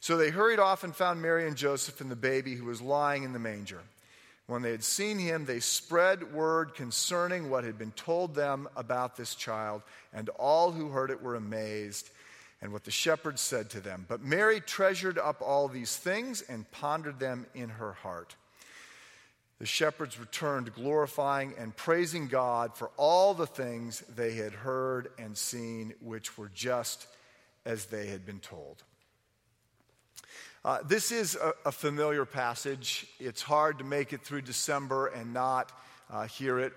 So 0.01 0.17
they 0.17 0.29
hurried 0.29 0.59
off 0.59 0.83
and 0.83 0.93
found 0.93 1.21
Mary 1.21 1.47
and 1.47 1.55
Joseph 1.55 2.01
and 2.01 2.11
the 2.11 2.17
baby 2.17 2.55
who 2.55 2.65
was 2.65 2.81
lying 2.81 3.23
in 3.23 3.31
the 3.31 3.39
manger. 3.39 3.81
When 4.47 4.61
they 4.61 4.71
had 4.71 4.83
seen 4.83 5.19
him, 5.19 5.45
they 5.45 5.59
spread 5.59 6.33
word 6.33 6.73
concerning 6.73 7.49
what 7.49 7.63
had 7.63 7.77
been 7.77 7.91
told 7.91 8.33
them 8.33 8.67
about 8.75 9.15
this 9.15 9.35
child, 9.35 9.83
and 10.11 10.27
all 10.29 10.71
who 10.71 10.89
heard 10.89 11.11
it 11.11 11.21
were 11.21 11.35
amazed 11.35 12.09
and 12.61 12.73
what 12.73 12.83
the 12.83 12.91
shepherds 12.91 13.41
said 13.41 13.69
to 13.69 13.79
them. 13.79 14.05
But 14.09 14.23
Mary 14.23 14.59
treasured 14.59 15.17
up 15.17 15.41
all 15.41 15.67
these 15.67 15.95
things 15.95 16.41
and 16.41 16.69
pondered 16.71 17.19
them 17.19 17.45
in 17.53 17.69
her 17.69 17.93
heart. 17.93 18.35
The 19.59 19.65
shepherds 19.65 20.17
returned, 20.17 20.73
glorifying 20.73 21.53
and 21.57 21.75
praising 21.75 22.27
God 22.27 22.75
for 22.75 22.91
all 22.95 23.33
the 23.33 23.45
things 23.45 23.99
they 24.15 24.33
had 24.33 24.53
heard 24.53 25.09
and 25.19 25.37
seen, 25.37 25.93
which 26.01 26.37
were 26.37 26.49
just 26.53 27.07
as 27.65 27.85
they 27.85 28.07
had 28.07 28.25
been 28.25 28.39
told. 28.39 28.83
Uh, 30.63 30.79
this 30.85 31.11
is 31.11 31.35
a, 31.35 31.53
a, 31.65 31.71
familiar 31.71 32.25
passage. 32.25 33.07
It's 33.19 33.41
hard 33.41 33.77
to 33.79 33.85
make 33.85 34.11
it 34.11 34.23
through 34.23 34.41
December 34.41 35.07
and 35.07 35.33
not 35.33 35.71
uh, 36.09 36.25
hear 36.27 36.59
it 36.59 36.73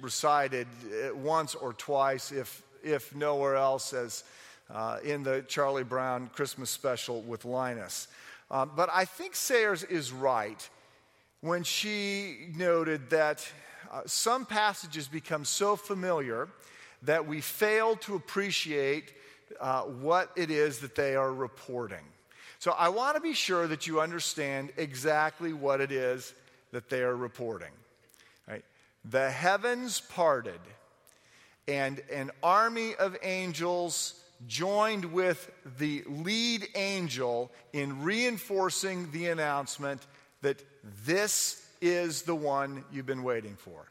recited 0.00 0.66
once 1.14 1.54
or 1.54 1.74
twice, 1.74 2.32
if, 2.32 2.62
if 2.82 3.14
nowhere 3.14 3.56
else, 3.56 3.92
as 3.92 4.24
uh, 4.70 4.98
in 5.04 5.22
the 5.22 5.42
Charlie 5.48 5.84
Brown 5.84 6.28
Christmas 6.28 6.70
special 6.70 7.20
with 7.22 7.44
Linus. 7.44 8.08
Uh, 8.50 8.64
but 8.64 8.88
I 8.92 9.04
think 9.04 9.34
Sayers 9.34 9.84
is 9.84 10.12
right 10.12 10.68
when 11.40 11.62
she 11.62 12.48
noted 12.56 13.10
that 13.10 13.46
uh, 13.90 14.02
some 14.06 14.44
passages 14.44 15.08
become 15.08 15.44
so 15.44 15.76
familiar 15.76 16.48
that 17.02 17.26
we 17.26 17.40
fail 17.40 17.96
to 17.96 18.14
appreciate 18.14 19.12
uh, 19.60 19.82
what 19.82 20.30
it 20.36 20.50
is 20.50 20.80
that 20.80 20.94
they 20.94 21.16
are 21.16 21.32
reporting. 21.32 22.04
So 22.58 22.72
I 22.72 22.90
want 22.90 23.16
to 23.16 23.22
be 23.22 23.32
sure 23.32 23.66
that 23.66 23.86
you 23.86 24.00
understand 24.00 24.70
exactly 24.76 25.52
what 25.52 25.80
it 25.80 25.90
is 25.90 26.34
that 26.72 26.90
they 26.90 27.02
are 27.02 27.16
reporting. 27.16 27.72
Right? 28.46 28.64
The 29.10 29.30
heavens 29.30 30.00
parted, 30.00 30.60
and 31.66 32.02
an 32.12 32.30
army 32.42 32.94
of 32.96 33.16
angels 33.22 34.20
joined 34.46 35.06
with 35.06 35.50
the 35.78 36.02
lead 36.06 36.68
angel 36.74 37.50
in 37.72 38.02
reinforcing 38.02 39.10
the 39.10 39.28
announcement 39.28 40.06
that 40.42 40.62
this 41.04 41.66
is 41.80 42.22
the 42.22 42.34
one 42.34 42.84
you've 42.92 43.06
been 43.06 43.22
waiting 43.22 43.56
for. 43.56 43.90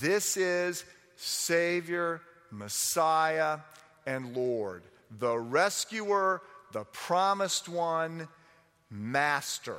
This 0.00 0.36
is 0.36 0.84
Savior, 1.16 2.20
Messiah, 2.50 3.58
and 4.06 4.36
Lord, 4.36 4.82
the 5.18 5.36
rescuer, 5.38 6.42
the 6.72 6.84
promised 6.84 7.68
one, 7.68 8.28
Master. 8.90 9.78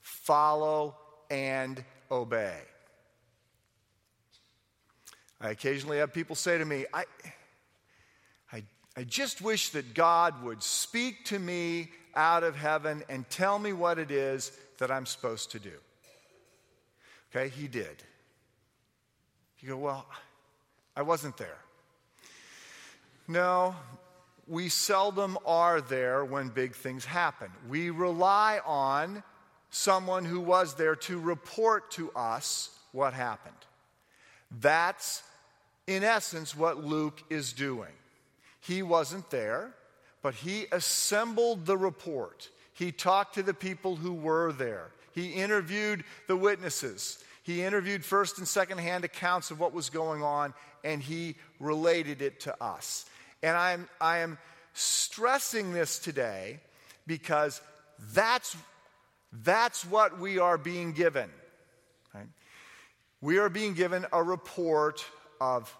Follow 0.00 0.96
and 1.30 1.82
obey. 2.10 2.60
I 5.40 5.50
occasionally 5.50 5.98
have 5.98 6.12
people 6.12 6.36
say 6.36 6.58
to 6.58 6.64
me, 6.64 6.86
I, 6.92 7.04
I, 8.52 8.62
I 8.96 9.04
just 9.04 9.42
wish 9.42 9.70
that 9.70 9.94
God 9.94 10.42
would 10.44 10.62
speak 10.62 11.24
to 11.26 11.38
me 11.38 11.90
out 12.14 12.44
of 12.44 12.54
heaven 12.54 13.02
and 13.08 13.28
tell 13.28 13.58
me 13.58 13.72
what 13.72 13.98
it 13.98 14.10
is 14.10 14.52
that 14.82 14.90
I'm 14.90 15.06
supposed 15.06 15.52
to 15.52 15.60
do. 15.60 15.78
Okay, 17.30 17.48
he 17.50 17.68
did. 17.68 18.02
You 19.60 19.68
go, 19.68 19.76
well, 19.76 20.06
I 20.96 21.02
wasn't 21.02 21.36
there. 21.36 21.58
No, 23.28 23.76
we 24.48 24.68
seldom 24.68 25.38
are 25.46 25.80
there 25.80 26.24
when 26.24 26.48
big 26.48 26.74
things 26.74 27.04
happen. 27.04 27.48
We 27.68 27.90
rely 27.90 28.60
on 28.66 29.22
someone 29.70 30.24
who 30.24 30.40
was 30.40 30.74
there 30.74 30.96
to 30.96 31.20
report 31.20 31.92
to 31.92 32.10
us 32.16 32.76
what 32.90 33.14
happened. 33.14 33.54
That's, 34.60 35.22
in 35.86 36.02
essence, 36.02 36.56
what 36.56 36.84
Luke 36.84 37.22
is 37.30 37.52
doing. 37.52 37.94
He 38.58 38.82
wasn't 38.82 39.30
there, 39.30 39.74
but 40.22 40.34
he 40.34 40.66
assembled 40.72 41.66
the 41.66 41.78
report. 41.78 42.48
He 42.74 42.92
talked 42.92 43.34
to 43.34 43.42
the 43.42 43.54
people 43.54 43.96
who 43.96 44.12
were 44.12 44.52
there. 44.52 44.90
He 45.12 45.32
interviewed 45.32 46.04
the 46.26 46.36
witnesses. 46.36 47.22
He 47.42 47.62
interviewed 47.62 48.04
first 48.04 48.38
and 48.38 48.48
second 48.48 48.78
hand 48.78 49.04
accounts 49.04 49.50
of 49.50 49.60
what 49.60 49.72
was 49.72 49.90
going 49.90 50.22
on, 50.22 50.54
and 50.84 51.02
he 51.02 51.36
related 51.60 52.22
it 52.22 52.40
to 52.40 52.62
us. 52.62 53.04
And 53.42 53.56
I 53.56 53.72
am, 53.72 53.88
I 54.00 54.18
am 54.18 54.38
stressing 54.72 55.72
this 55.72 55.98
today 55.98 56.60
because 57.06 57.60
that's, 58.14 58.56
that's 59.42 59.84
what 59.84 60.18
we 60.18 60.38
are 60.38 60.56
being 60.56 60.92
given. 60.92 61.28
Right? 62.14 62.28
We 63.20 63.38
are 63.38 63.48
being 63.48 63.74
given 63.74 64.06
a 64.12 64.22
report 64.22 65.04
of 65.40 65.74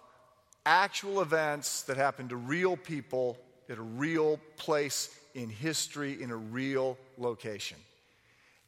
actual 0.67 1.23
events 1.23 1.83
that 1.83 1.97
happened 1.97 2.31
to 2.31 2.37
real 2.37 2.77
people 2.77 3.39
at 3.69 3.79
a 3.79 3.83
real 3.83 4.39
place 4.57 5.09
in 5.35 5.49
history, 5.51 6.23
in 6.23 6.31
a 6.31 6.37
real 6.37 6.99
location. 7.19 7.79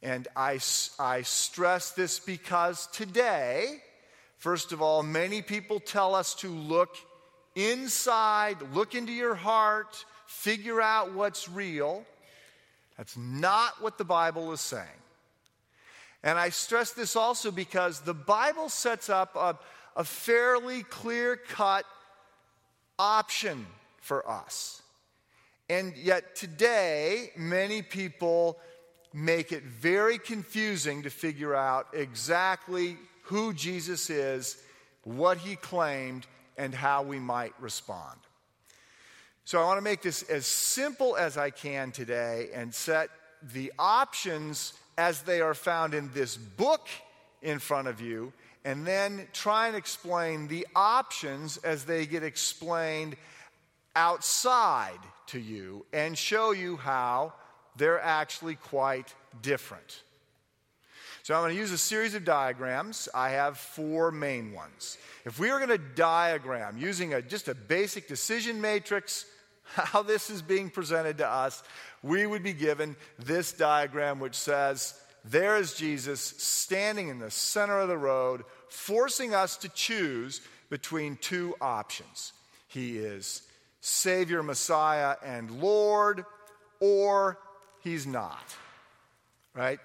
And 0.01 0.27
I, 0.35 0.59
I 0.99 1.21
stress 1.23 1.91
this 1.91 2.19
because 2.19 2.87
today, 2.87 3.77
first 4.37 4.71
of 4.71 4.81
all, 4.81 5.03
many 5.03 5.41
people 5.41 5.79
tell 5.79 6.13
us 6.13 6.35
to 6.35 6.49
look 6.49 6.95
inside, 7.55 8.57
look 8.73 8.93
into 8.93 9.11
your 9.11 9.35
heart, 9.35 10.05
figure 10.27 10.81
out 10.81 11.13
what's 11.13 11.49
real. 11.49 12.05
That's 12.97 13.17
not 13.17 13.81
what 13.81 13.97
the 13.97 14.05
Bible 14.05 14.51
is 14.51 14.61
saying. 14.61 14.85
And 16.23 16.39
I 16.39 16.49
stress 16.49 16.91
this 16.91 17.15
also 17.15 17.51
because 17.51 18.01
the 18.01 18.13
Bible 18.13 18.69
sets 18.69 19.09
up 19.09 19.35
a, 19.35 19.57
a 19.95 20.03
fairly 20.03 20.83
clear 20.83 21.35
cut 21.35 21.85
option 22.97 23.65
for 24.01 24.27
us. 24.29 24.81
And 25.69 25.95
yet 25.97 26.35
today, 26.35 27.31
many 27.35 27.81
people 27.81 28.59
make 29.13 29.51
it 29.51 29.63
very 29.63 30.19
confusing 30.19 31.03
to 31.03 31.09
figure 31.09 31.55
out 31.55 31.87
exactly 31.93 32.97
who 33.23 33.53
Jesus 33.53 34.09
is, 34.09 34.61
what 35.03 35.37
he 35.37 35.55
claimed, 35.55 36.27
and 36.57 36.73
how 36.73 37.01
we 37.01 37.17
might 37.17 37.53
respond. 37.59 38.19
So 39.43 39.61
I 39.61 39.65
want 39.65 39.77
to 39.77 39.83
make 39.83 40.01
this 40.01 40.23
as 40.23 40.45
simple 40.45 41.15
as 41.17 41.37
I 41.37 41.49
can 41.49 41.91
today 41.91 42.49
and 42.53 42.73
set 42.73 43.09
the 43.41 43.71
options 43.77 44.73
as 44.97 45.21
they 45.21 45.41
are 45.41 45.53
found 45.53 45.93
in 45.93 46.11
this 46.13 46.37
book 46.37 46.87
in 47.41 47.59
front 47.59 47.87
of 47.87 48.01
you, 48.01 48.33
and 48.63 48.85
then 48.87 49.27
try 49.33 49.67
and 49.67 49.75
explain 49.75 50.47
the 50.47 50.65
options 50.75 51.57
as 51.57 51.85
they 51.85 52.05
get 52.05 52.23
explained 52.23 53.15
outside 53.95 54.99
to 55.27 55.39
you 55.39 55.85
and 55.93 56.17
show 56.17 56.51
you 56.51 56.77
how 56.77 57.33
they're 57.75 57.99
actually 57.99 58.55
quite 58.55 59.13
different. 59.41 60.01
So 61.23 61.33
I'm 61.33 61.41
going 61.41 61.55
to 61.55 61.59
use 61.59 61.71
a 61.71 61.77
series 61.77 62.13
of 62.13 62.23
diagrams. 62.23 63.09
I 63.13 63.29
have 63.29 63.57
four 63.57 64.11
main 64.11 64.53
ones. 64.53 64.97
If 65.25 65.39
we 65.39 65.49
were 65.49 65.57
going 65.57 65.69
to 65.69 65.77
diagram 65.79 66.77
using 66.77 67.15
a, 67.15 67.21
just 67.21 67.47
a 67.47 67.55
basic 67.55 68.07
decision 68.07 68.61
matrix, 68.61 69.25
how 69.63 70.03
this 70.03 70.29
is 70.29 70.43
being 70.43 70.69
presented 70.69 71.17
to 71.17 71.27
us, 71.27 71.63
we 72.03 72.27
would 72.27 72.43
be 72.43 72.53
given 72.53 72.95
this 73.17 73.53
diagram 73.53 74.19
which 74.19 74.35
says, 74.35 74.93
there 75.23 75.57
is 75.57 75.73
Jesus 75.73 76.21
standing 76.21 77.07
in 77.07 77.17
the 77.17 77.31
center 77.31 77.79
of 77.79 77.87
the 77.87 77.97
road, 77.97 78.43
forcing 78.69 79.33
us 79.33 79.57
to 79.57 79.69
choose 79.69 80.41
between 80.69 81.17
two 81.17 81.55
options. 81.59 82.33
He 82.67 82.99
is 82.99 83.41
Savior, 83.85 84.41
Messiah, 84.41 85.15
and 85.23 85.61
Lord, 85.61 86.25
or 86.79 87.37
he's 87.81 88.07
not. 88.07 88.55
Right? 89.53 89.79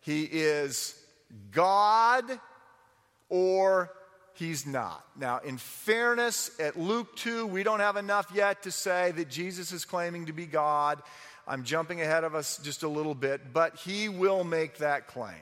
He 0.00 0.22
is 0.22 0.94
God, 1.50 2.24
or 3.28 3.92
he's 4.34 4.64
not. 4.64 5.04
Now, 5.18 5.38
in 5.38 5.58
fairness, 5.58 6.52
at 6.60 6.78
Luke 6.78 7.16
2, 7.16 7.44
we 7.46 7.64
don't 7.64 7.80
have 7.80 7.96
enough 7.96 8.30
yet 8.32 8.62
to 8.62 8.70
say 8.70 9.10
that 9.10 9.28
Jesus 9.28 9.72
is 9.72 9.84
claiming 9.84 10.26
to 10.26 10.32
be 10.32 10.46
God. 10.46 11.02
I'm 11.48 11.64
jumping 11.64 12.00
ahead 12.00 12.22
of 12.22 12.36
us 12.36 12.58
just 12.58 12.84
a 12.84 12.88
little 12.88 13.14
bit, 13.14 13.52
but 13.52 13.74
he 13.74 14.08
will 14.08 14.44
make 14.44 14.78
that 14.78 15.08
claim. 15.08 15.34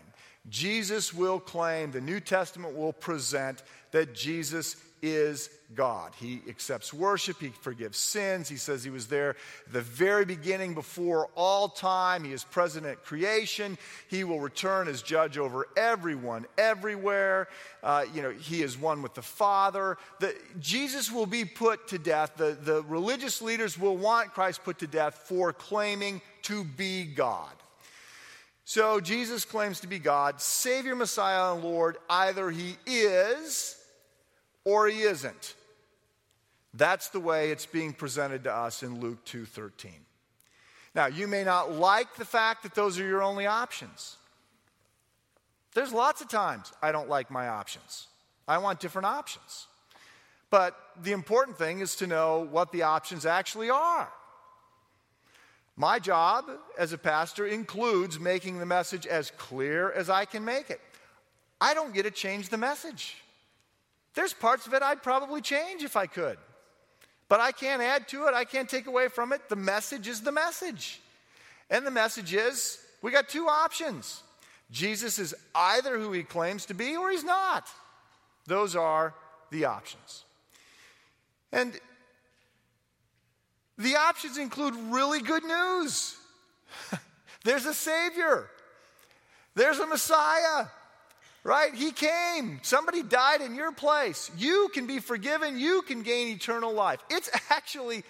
Jesus 0.49 1.13
will 1.13 1.39
claim, 1.39 1.91
the 1.91 2.01
New 2.01 2.19
Testament 2.19 2.75
will 2.75 2.95
present 2.95 3.63
that 3.91 4.15
Jesus 4.15 4.77
is 5.03 5.51
God. 5.75 6.13
He 6.19 6.43
accepts 6.49 6.93
worship, 6.93 7.41
He 7.41 7.49
forgives 7.49 7.97
sins. 7.97 8.49
He 8.49 8.57
says 8.57 8.83
He 8.83 8.91
was 8.91 9.07
there 9.07 9.37
the 9.73 9.81
very 9.81 10.25
beginning 10.25 10.75
before 10.75 11.29
all 11.37 11.69
time. 11.69 12.25
He 12.25 12.33
is 12.33 12.45
present 12.45 12.87
at 12.87 13.05
creation. 13.05 13.79
He 14.09 14.25
will 14.25 14.41
return 14.41 14.89
as 14.89 15.03
judge 15.03 15.39
over 15.39 15.69
everyone, 15.77 16.47
everywhere. 16.59 17.49
Uh, 17.83 18.05
you 18.13 18.23
know, 18.23 18.31
He 18.31 18.63
is 18.63 18.77
one 18.77 19.03
with 19.03 19.15
the 19.15 19.23
Father. 19.23 19.97
The, 20.19 20.35
Jesus 20.59 21.11
will 21.11 21.27
be 21.27 21.45
put 21.45 21.89
to 21.89 21.99
death. 21.99 22.33
The, 22.37 22.57
the 22.61 22.83
religious 22.83 23.41
leaders 23.41 23.79
will 23.79 23.97
want 23.97 24.35
Christ 24.35 24.65
put 24.65 24.79
to 24.81 24.87
death 24.87 25.23
for 25.27 25.53
claiming 25.53 26.21
to 26.43 26.65
be 26.65 27.05
God. 27.05 27.53
So 28.65 29.01
Jesus 29.01 29.45
claims 29.45 29.81
to 29.81 29.89
be 29.89 29.99
God, 29.99 30.41
Savior, 30.41 30.95
Messiah, 30.95 31.55
and 31.55 31.65
Lord. 31.65 31.97
Either 32.09 32.51
He 32.51 32.77
is 32.87 33.77
or 34.65 34.89
he 34.89 35.03
isn't. 35.03 35.55
That's 36.75 37.09
the 37.09 37.21
way 37.21 37.51
it's 37.51 37.67
being 37.67 37.93
presented 37.93 38.45
to 38.45 38.55
us 38.55 38.83
in 38.83 39.01
Luke 39.01 39.25
2:13. 39.25 40.05
Now, 40.95 41.07
you 41.07 41.27
may 41.27 41.45
not 41.45 41.73
like 41.73 42.15
the 42.17 42.25
fact 42.25 42.63
that 42.63 42.75
those 42.75 42.99
are 42.99 43.07
your 43.07 43.23
only 43.23 43.47
options. 43.47 44.17
There's 45.75 45.93
lots 45.93 46.21
of 46.21 46.29
times 46.29 46.73
I 46.83 46.91
don't 46.93 47.09
like 47.09 47.31
my 47.31 47.49
options. 47.49 48.09
I 48.49 48.59
want 48.59 48.81
different 48.81 49.07
options. 49.07 49.69
But 50.51 50.77
the 51.01 51.13
important 51.13 51.57
thing 51.57 51.79
is 51.79 51.95
to 51.97 52.09
know 52.09 52.41
what 52.51 52.73
the 52.73 52.83
options 52.83 53.25
actually 53.25 53.71
are. 53.71 54.13
My 55.77 56.01
job 56.01 56.51
as 56.77 56.93
a 56.93 56.99
pastor 56.99 57.47
includes 57.47 58.19
making 58.19 58.59
the 58.59 58.67
message 58.67 59.07
as 59.07 59.31
clear 59.31 59.93
as 59.93 60.11
I 60.11 60.25
can 60.25 60.45
make 60.45 60.71
it. 60.71 60.81
I 61.61 61.73
don't 61.73 61.95
get 61.95 62.03
to 62.03 62.11
change 62.11 62.49
the 62.49 62.59
message. 62.59 63.17
There's 64.15 64.33
parts 64.33 64.67
of 64.67 64.75
it 64.75 64.83
I'd 64.83 65.03
probably 65.03 65.41
change 65.41 65.83
if 65.83 65.97
I 65.97 66.07
could. 66.07 66.39
But 67.29 67.41
I 67.41 67.53
can't 67.53 67.81
add 67.81 68.09
to 68.09 68.27
it, 68.27 68.35
I 68.35 68.45
can't 68.45 68.69
take 68.69 68.87
away 68.87 69.09
from 69.09 69.33
it. 69.33 69.49
The 69.49 69.57
message 69.57 70.09
is 70.09 70.21
the 70.21 70.33
message. 70.33 71.01
And 71.71 71.87
the 71.87 71.91
message 71.91 72.35
is 72.35 72.79
we 73.03 73.13
got 73.13 73.29
two 73.29 73.47
options. 73.47 74.23
Jesus 74.71 75.19
is 75.19 75.35
either 75.55 75.99
who 75.99 76.13
he 76.13 76.23
claims 76.23 76.67
to 76.67 76.75
be 76.75 76.97
or 76.97 77.11
he's 77.11 77.25
not. 77.25 77.69
Those 78.47 78.75
are 78.75 79.15
the 79.51 79.67
options. 79.67 80.25
And 81.53 81.79
the 83.79 83.97
options 83.97 84.39
include 84.39 84.75
really 84.91 85.21
good 85.21 85.45
news. 85.45 86.17
There's 87.45 87.67
a 87.67 87.75
Savior, 87.75 88.51
there's 89.55 89.79
a 89.79 89.87
Messiah, 89.87 90.67
right? 91.45 91.75
He 91.75 91.93
came. 91.93 92.61
Somebody 92.63 93.03
died 93.03 93.41
in 93.41 93.55
your 93.55 93.73
place. 93.73 94.31
You 94.37 94.71
can 94.73 94.87
be 94.87 94.99
forgiven, 94.99 95.59
you 95.59 95.83
can 95.83 96.03
gain 96.03 96.29
eternal 96.29 96.73
life. 96.73 97.01
It's 97.11 97.31
actually 97.51 98.05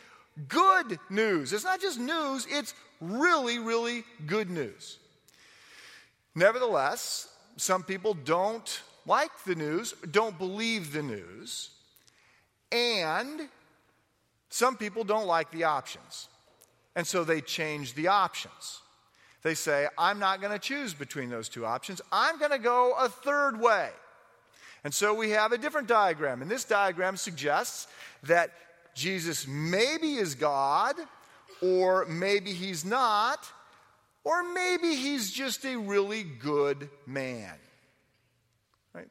good 0.49 0.99
news. 1.09 1.53
It's 1.53 1.65
not 1.65 1.81
just 1.81 1.99
news, 1.99 2.47
it's 2.51 2.75
really, 3.01 3.59
really 3.59 4.05
good 4.27 4.51
news. 4.51 4.99
Nevertheless, 6.35 7.29
some 7.57 7.83
people 7.83 8.15
don't 8.15 8.83
like 9.07 9.31
the 9.45 9.55
news, 9.55 9.95
don't 10.11 10.39
believe 10.39 10.93
the 10.93 11.03
news, 11.03 11.71
and 12.71 13.49
some 14.49 14.77
people 14.77 15.05
don't 15.05 15.27
like 15.27 15.51
the 15.51 15.65
options. 15.65 16.29
And 16.95 17.07
so 17.07 17.25
they 17.25 17.41
change 17.41 17.95
the 17.95 18.09
options. 18.09 18.81
They 19.43 19.55
say, 19.55 19.89
I'm 19.97 20.19
not 20.19 20.41
going 20.41 20.53
to 20.53 20.59
choose 20.59 20.93
between 20.93 21.31
those 21.31 21.49
two 21.49 21.65
options. 21.65 22.01
I'm 22.13 22.39
going 22.39 22.51
to 22.51 22.59
go 22.59 22.95
a 22.99 23.09
third 23.09 23.59
way. 23.61 23.91
And 24.85 24.93
so 24.93 25.15
we 25.15 25.31
have 25.31 25.53
a 25.53 25.59
different 25.59 25.89
diagram. 25.89 26.43
And 26.43 26.51
this 26.51 26.65
diagram 26.65 27.17
suggests 27.17 27.87
that 28.25 28.51
Jesus 28.95 29.47
maybe 29.47 30.15
is 30.15 30.35
God, 30.35 30.95
or 31.63 32.07
maybe 32.07 32.53
he's 32.53 32.85
not, 32.85 33.47
or 34.25 34.43
maybe 34.53 34.95
he's 34.95 35.31
just 35.31 35.65
a 35.65 35.77
really 35.77 36.23
good 36.23 36.89
man. 37.07 37.55
Right? 38.95 39.09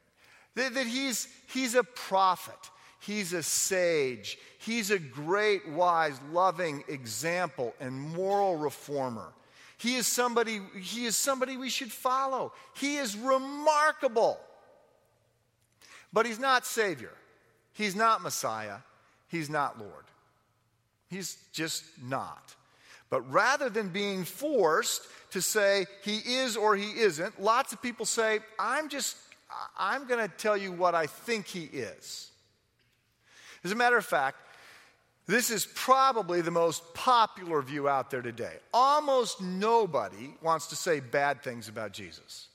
That, 0.54 0.74
that 0.74 0.86
he's, 0.86 1.28
he's 1.52 1.74
a 1.74 1.84
prophet, 1.84 2.70
he's 3.00 3.32
a 3.32 3.42
sage, 3.42 4.38
he's 4.58 4.90
a 4.90 4.98
great, 4.98 5.68
wise, 5.68 6.20
loving 6.32 6.84
example 6.88 7.74
and 7.80 7.98
moral 7.98 8.56
reformer. 8.56 9.32
He 9.80 9.96
is 9.96 10.06
somebody, 10.06 10.60
he 10.78 11.06
is 11.06 11.16
somebody 11.16 11.56
we 11.56 11.70
should 11.70 11.90
follow. 11.90 12.52
He 12.76 12.96
is 12.96 13.16
remarkable. 13.16 14.38
But 16.12 16.26
he's 16.26 16.38
not 16.38 16.66
Savior. 16.66 17.12
He's 17.72 17.96
not 17.96 18.20
Messiah. 18.20 18.76
He's 19.28 19.48
not 19.48 19.78
Lord. 19.78 20.04
He's 21.08 21.38
just 21.52 21.82
not. 22.02 22.54
But 23.08 23.22
rather 23.32 23.70
than 23.70 23.88
being 23.88 24.24
forced 24.24 25.02
to 25.30 25.40
say 25.40 25.86
he 26.02 26.18
is 26.18 26.58
or 26.58 26.76
he 26.76 26.90
isn't, 27.00 27.40
lots 27.40 27.72
of 27.72 27.80
people 27.80 28.04
say, 28.04 28.40
I'm 28.58 28.90
just, 28.90 29.16
I'm 29.78 30.06
going 30.06 30.20
to 30.20 30.36
tell 30.36 30.58
you 30.58 30.72
what 30.72 30.94
I 30.94 31.06
think 31.06 31.46
he 31.46 31.64
is. 31.64 32.30
As 33.64 33.72
a 33.72 33.76
matter 33.76 33.96
of 33.96 34.04
fact, 34.04 34.36
this 35.26 35.50
is 35.50 35.66
probably 35.74 36.40
the 36.40 36.50
most 36.50 36.94
popular 36.94 37.62
view 37.62 37.88
out 37.88 38.10
there 38.10 38.22
today. 38.22 38.54
Almost 38.74 39.40
nobody 39.40 40.34
wants 40.42 40.68
to 40.68 40.76
say 40.76 41.00
bad 41.00 41.42
things 41.42 41.68
about 41.68 41.92
Jesus. 41.92 42.48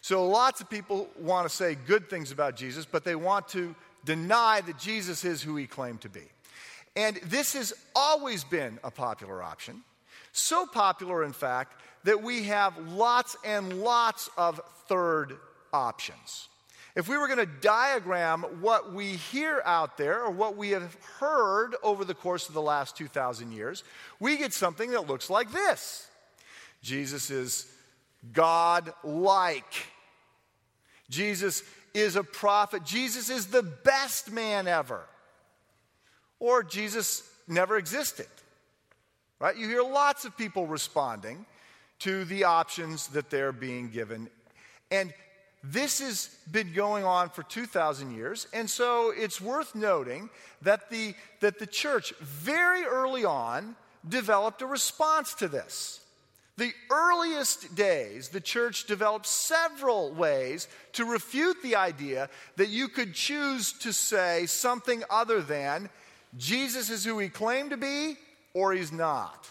So 0.00 0.26
lots 0.26 0.60
of 0.60 0.68
people 0.68 1.08
want 1.18 1.48
to 1.48 1.54
say 1.54 1.76
good 1.76 2.10
things 2.10 2.32
about 2.32 2.56
Jesus, 2.56 2.84
but 2.84 3.04
they 3.04 3.14
want 3.14 3.48
to 3.48 3.74
deny 4.04 4.60
that 4.62 4.78
Jesus 4.78 5.24
is 5.24 5.42
who 5.42 5.54
he 5.56 5.66
claimed 5.66 6.00
to 6.00 6.08
be. 6.08 6.24
And 6.96 7.16
this 7.24 7.54
has 7.54 7.72
always 7.94 8.42
been 8.42 8.78
a 8.82 8.90
popular 8.90 9.42
option. 9.42 9.82
So 10.32 10.66
popular, 10.66 11.24
in 11.24 11.32
fact, 11.32 11.80
that 12.04 12.22
we 12.22 12.44
have 12.44 12.76
lots 12.88 13.36
and 13.44 13.82
lots 13.82 14.28
of 14.36 14.60
third 14.88 15.36
options. 15.72 16.48
If 16.94 17.08
we 17.08 17.16
were 17.16 17.26
going 17.26 17.38
to 17.38 17.46
diagram 17.46 18.42
what 18.60 18.92
we 18.92 19.06
hear 19.06 19.62
out 19.64 19.96
there 19.96 20.22
or 20.24 20.30
what 20.30 20.56
we 20.56 20.70
have 20.70 20.94
heard 21.18 21.74
over 21.82 22.04
the 22.04 22.14
course 22.14 22.48
of 22.48 22.54
the 22.54 22.60
last 22.60 22.96
2,000 22.96 23.52
years, 23.52 23.82
we 24.20 24.36
get 24.36 24.52
something 24.52 24.90
that 24.90 25.08
looks 25.08 25.30
like 25.30 25.50
this 25.52 26.06
Jesus 26.82 27.30
is 27.30 27.66
God 28.32 28.92
like. 29.02 29.86
Jesus 31.08 31.62
is 31.94 32.16
a 32.16 32.24
prophet. 32.24 32.84
Jesus 32.84 33.30
is 33.30 33.46
the 33.46 33.62
best 33.62 34.30
man 34.30 34.66
ever. 34.66 35.02
Or 36.38 36.62
Jesus 36.62 37.22
never 37.46 37.76
existed. 37.76 38.26
Right? 39.38 39.56
You 39.56 39.68
hear 39.68 39.82
lots 39.82 40.24
of 40.24 40.36
people 40.36 40.66
responding 40.66 41.46
to 42.00 42.24
the 42.24 42.44
options 42.44 43.08
that 43.08 43.30
they're 43.30 43.52
being 43.52 43.90
given. 43.90 44.28
And 44.90 45.12
this 45.64 46.00
has 46.00 46.28
been 46.50 46.72
going 46.72 47.04
on 47.04 47.30
for 47.30 47.44
2,000 47.44 48.14
years, 48.14 48.48
and 48.52 48.68
so 48.68 49.12
it's 49.16 49.40
worth 49.40 49.74
noting 49.74 50.28
that 50.62 50.90
the, 50.90 51.14
that 51.40 51.58
the 51.58 51.66
church 51.66 52.12
very 52.20 52.84
early 52.84 53.24
on 53.24 53.76
developed 54.08 54.62
a 54.62 54.66
response 54.66 55.34
to 55.34 55.46
this. 55.46 56.00
The 56.58 56.72
earliest 56.90 57.74
days, 57.74 58.28
the 58.28 58.40
church 58.40 58.86
developed 58.86 59.26
several 59.26 60.12
ways 60.12 60.68
to 60.92 61.04
refute 61.04 61.62
the 61.62 61.76
idea 61.76 62.28
that 62.56 62.68
you 62.68 62.88
could 62.88 63.14
choose 63.14 63.72
to 63.80 63.92
say 63.92 64.46
something 64.46 65.02
other 65.08 65.40
than 65.40 65.88
Jesus 66.36 66.90
is 66.90 67.04
who 67.04 67.18
he 67.18 67.28
claimed 67.28 67.70
to 67.70 67.76
be 67.76 68.16
or 68.52 68.72
he's 68.72 68.92
not. 68.92 69.48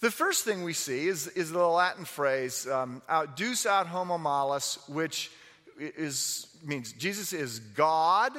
The 0.00 0.10
first 0.10 0.44
thing 0.44 0.62
we 0.62 0.74
see 0.74 1.08
is, 1.08 1.26
is 1.28 1.50
the 1.50 1.66
Latin 1.66 2.04
phrase, 2.04 2.66
um, 2.68 3.02
deus 3.34 3.64
ad 3.64 3.86
homo 3.86 4.18
malus, 4.18 4.78
which 4.88 5.30
is, 5.78 6.46
means 6.64 6.92
Jesus 6.92 7.32
is 7.32 7.60
God 7.60 8.32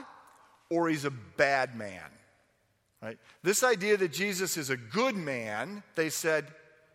or 0.70 0.90
he's 0.90 1.06
a 1.06 1.12
bad 1.12 1.76
man. 1.76 2.04
Right? 3.02 3.18
This 3.44 3.64
idea 3.64 3.98
that 3.98 4.12
Jesus 4.12 4.58
is 4.58 4.70
a 4.70 4.78
good 4.78 5.16
man, 5.16 5.84
they 5.96 6.10
said, 6.10 6.46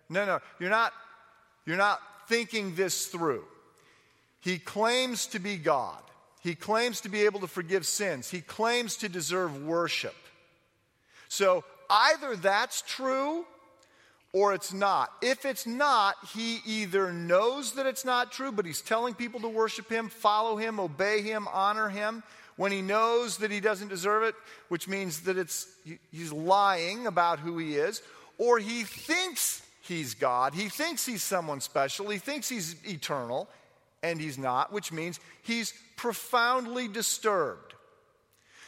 no, 0.08 0.26
no, 0.26 0.40
you're 0.58 0.70
not, 0.70 0.92
you're 1.66 1.76
not 1.76 2.00
thinking 2.28 2.74
this 2.74 3.06
through. 3.06 3.44
He 4.40 4.58
claims 4.58 5.26
to 5.28 5.38
be 5.38 5.56
God. 5.56 6.02
He 6.40 6.54
claims 6.54 7.00
to 7.02 7.08
be 7.08 7.22
able 7.22 7.40
to 7.40 7.46
forgive 7.46 7.86
sins. 7.86 8.28
He 8.28 8.40
claims 8.40 8.96
to 8.96 9.08
deserve 9.08 9.64
worship. 9.64 10.16
So 11.28 11.64
either 11.88 12.36
that's 12.36 12.82
true 12.82 13.44
or 14.32 14.54
it's 14.54 14.72
not. 14.72 15.12
If 15.20 15.44
it's 15.44 15.66
not, 15.66 16.16
he 16.34 16.60
either 16.64 17.12
knows 17.12 17.72
that 17.72 17.86
it's 17.86 18.04
not 18.04 18.32
true, 18.32 18.50
but 18.50 18.64
he's 18.64 18.80
telling 18.80 19.14
people 19.14 19.40
to 19.40 19.48
worship 19.48 19.90
him, 19.90 20.08
follow 20.08 20.56
him, 20.56 20.80
obey 20.80 21.20
him, 21.20 21.46
honor 21.52 21.88
him, 21.88 22.22
when 22.56 22.72
he 22.72 22.82
knows 22.82 23.38
that 23.38 23.50
he 23.50 23.60
doesn't 23.60 23.88
deserve 23.88 24.22
it, 24.22 24.34
which 24.68 24.88
means 24.88 25.22
that 25.22 25.36
it's, 25.36 25.66
he's 26.10 26.32
lying 26.32 27.06
about 27.06 27.38
who 27.38 27.58
he 27.58 27.76
is, 27.76 28.02
or 28.38 28.58
he 28.58 28.84
thinks 28.84 29.62
he's 29.82 30.14
God, 30.14 30.54
he 30.54 30.68
thinks 30.68 31.04
he's 31.04 31.22
someone 31.22 31.60
special, 31.60 32.08
he 32.08 32.18
thinks 32.18 32.48
he's 32.48 32.76
eternal, 32.86 33.48
and 34.02 34.20
he's 34.20 34.38
not, 34.38 34.72
which 34.72 34.92
means 34.92 35.20
he's 35.42 35.72
profoundly 35.96 36.88
disturbed. 36.88 37.74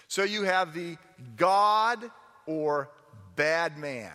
So 0.08 0.22
you 0.22 0.44
have 0.44 0.74
the 0.74 0.96
God 1.36 1.98
or 2.46 2.90
bad 3.36 3.78
man. 3.78 4.12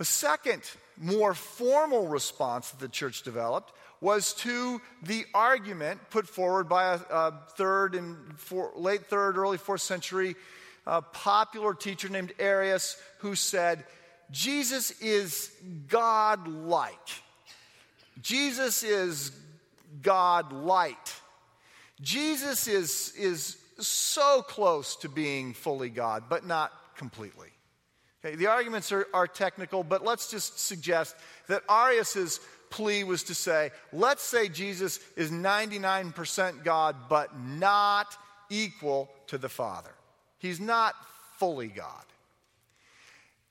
A 0.00 0.04
second, 0.04 0.62
more 0.96 1.34
formal 1.34 2.06
response 2.06 2.70
that 2.70 2.80
the 2.80 2.88
church 2.88 3.22
developed 3.22 3.72
was 4.00 4.32
to 4.34 4.80
the 5.02 5.24
argument 5.34 6.00
put 6.10 6.28
forward 6.28 6.68
by 6.68 6.94
a, 6.94 7.00
a 7.10 7.34
third 7.56 7.94
and 7.96 8.38
four, 8.38 8.72
late 8.76 9.06
third, 9.06 9.36
early 9.36 9.58
fourth 9.58 9.80
century 9.80 10.36
uh, 10.86 11.00
popular 11.00 11.74
teacher 11.74 12.08
named 12.08 12.32
Arius, 12.38 12.96
who 13.18 13.34
said, 13.34 13.84
Jesus 14.30 14.90
is 15.00 15.50
God 15.88 16.46
like. 16.48 16.94
Jesus 18.22 18.82
is 18.82 19.32
God 20.02 20.52
light. 20.52 21.14
Jesus 22.00 22.68
is, 22.68 23.12
is 23.18 23.56
so 23.78 24.42
close 24.42 24.96
to 24.96 25.08
being 25.08 25.54
fully 25.54 25.90
God, 25.90 26.24
but 26.28 26.46
not 26.46 26.72
completely. 26.96 27.48
Okay, 28.24 28.34
the 28.34 28.48
arguments 28.48 28.90
are, 28.90 29.06
are 29.14 29.26
technical, 29.26 29.84
but 29.84 30.04
let's 30.04 30.30
just 30.30 30.58
suggest 30.58 31.14
that 31.46 31.62
Arius's 31.68 32.40
plea 32.70 33.04
was 33.04 33.24
to 33.24 33.34
say, 33.34 33.70
let's 33.92 34.22
say 34.22 34.48
Jesus 34.48 35.00
is 35.16 35.30
99% 35.30 36.64
God, 36.64 36.96
but 37.08 37.38
not 37.38 38.16
equal 38.50 39.08
to 39.28 39.38
the 39.38 39.48
Father. 39.48 39.90
He's 40.38 40.60
not 40.60 40.94
fully 41.38 41.68
God. 41.68 42.04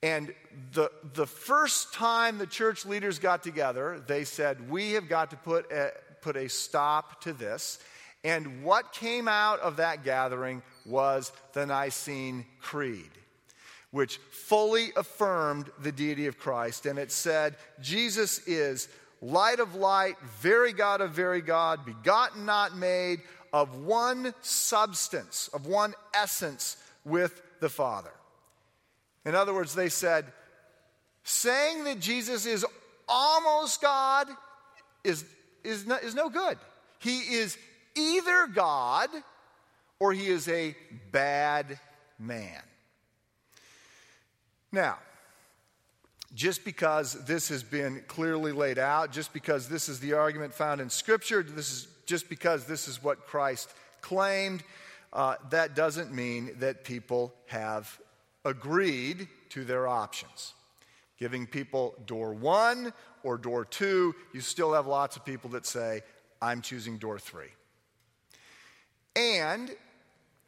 And 0.04 0.34
the, 0.74 0.92
the 1.14 1.26
first 1.26 1.94
time 1.94 2.38
the 2.38 2.46
church 2.46 2.86
leaders 2.86 3.20
got 3.20 3.42
together, 3.42 4.04
they 4.06 4.26
said, 4.26 4.70
We 4.70 4.92
have 4.92 5.10
got 5.10 5.32
to 5.32 5.38
put 5.38 5.72
a, 5.72 5.92
put 6.22 6.36
a 6.36 6.50
stop 6.50 7.22
to 7.22 7.34
this. 7.34 7.80
And 8.24 8.64
what 8.64 8.94
came 8.94 9.28
out 9.28 9.60
of 9.60 9.78
that 9.78 10.04
gathering 10.04 10.62
was 10.86 11.32
the 11.54 11.66
Nicene 11.66 12.46
Creed, 12.62 13.10
which 13.92 14.18
fully 14.32 14.90
affirmed 14.96 15.70
the 15.82 15.92
deity 15.92 16.28
of 16.28 16.38
Christ. 16.38 16.86
And 16.86 17.00
it 17.00 17.12
said, 17.12 17.56
Jesus 17.82 18.40
is 18.48 18.90
light 19.22 19.60
of 19.60 19.76
light, 19.76 20.16
very 20.42 20.74
God 20.74 21.02
of 21.02 21.12
very 21.12 21.42
God, 21.42 21.86
begotten, 21.86 22.46
not 22.46 22.76
made, 22.78 23.22
of 23.54 23.84
one 23.84 24.34
substance, 24.42 25.50
of 25.54 25.66
one 25.66 25.94
essence 26.14 26.78
with 27.06 27.42
the 27.60 27.70
Father. 27.70 28.12
In 29.26 29.36
other 29.36 29.54
words, 29.54 29.74
they 29.74 29.90
said, 29.90 30.26
saying 31.24 31.86
that 31.86 32.00
Jesus 32.00 32.46
is 32.46 32.66
almost 33.08 33.82
God 33.82 34.28
is, 35.04 35.26
is, 35.64 35.86
no, 35.86 35.96
is 35.96 36.16
no 36.16 36.30
good. 36.30 36.58
He 37.00 37.20
is 37.20 37.58
either 37.96 38.48
God 38.48 39.10
or 40.00 40.14
he 40.14 40.28
is 40.28 40.48
a 40.48 40.76
bad 41.12 41.80
man. 42.20 42.62
Now, 44.72 44.98
just 46.34 46.66
because 46.66 47.26
this 47.26 47.50
has 47.50 47.64
been 47.64 48.04
clearly 48.08 48.52
laid 48.52 48.78
out, 48.78 49.12
just 49.12 49.34
because 49.34 49.70
this 49.70 49.88
is 49.88 50.00
the 50.00 50.14
argument 50.14 50.54
found 50.54 50.82
in 50.82 50.90
Scripture, 50.90 51.42
this 51.42 51.72
is 51.72 51.88
just 52.06 52.30
because 52.30 52.66
this 52.66 52.88
is 52.88 53.02
what 53.02 53.28
Christ 53.28 53.74
claimed, 54.02 54.64
uh, 55.14 55.36
that 55.50 55.76
doesn't 55.76 56.14
mean 56.14 56.52
that 56.60 56.84
people 56.84 57.34
have 57.48 58.00
agreed 58.46 59.28
to 59.50 59.64
their 59.64 59.88
options. 59.88 60.54
Giving 61.18 61.48
people 61.48 61.96
door 62.06 62.34
one 62.34 62.94
or 63.24 63.38
door 63.38 63.66
two, 63.66 64.14
you 64.34 64.42
still 64.42 64.74
have 64.74 64.86
lots 64.86 65.16
of 65.16 65.26
people 65.26 65.50
that 65.52 65.66
say, 65.66 66.02
I'm 66.42 66.62
choosing 66.62 66.98
door 66.98 67.20
three. 67.20 67.50
And 69.16 69.72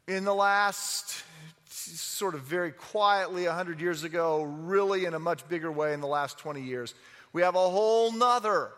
in 0.06 0.24
the 0.24 0.34
last 0.34 1.24
sort 1.72 2.34
of 2.34 2.42
very 2.42 2.72
quietly 2.72 3.46
100 3.46 3.80
years 3.80 4.04
ago, 4.04 4.42
really 4.42 5.04
in 5.04 5.14
a 5.14 5.18
much 5.18 5.48
bigger 5.48 5.70
way 5.70 5.94
in 5.94 6.00
the 6.00 6.06
last 6.06 6.38
20 6.38 6.62
years, 6.62 6.94
we 7.32 7.42
have 7.42 7.54
a 7.54 7.58
whole 7.58 8.12
nother 8.12 8.70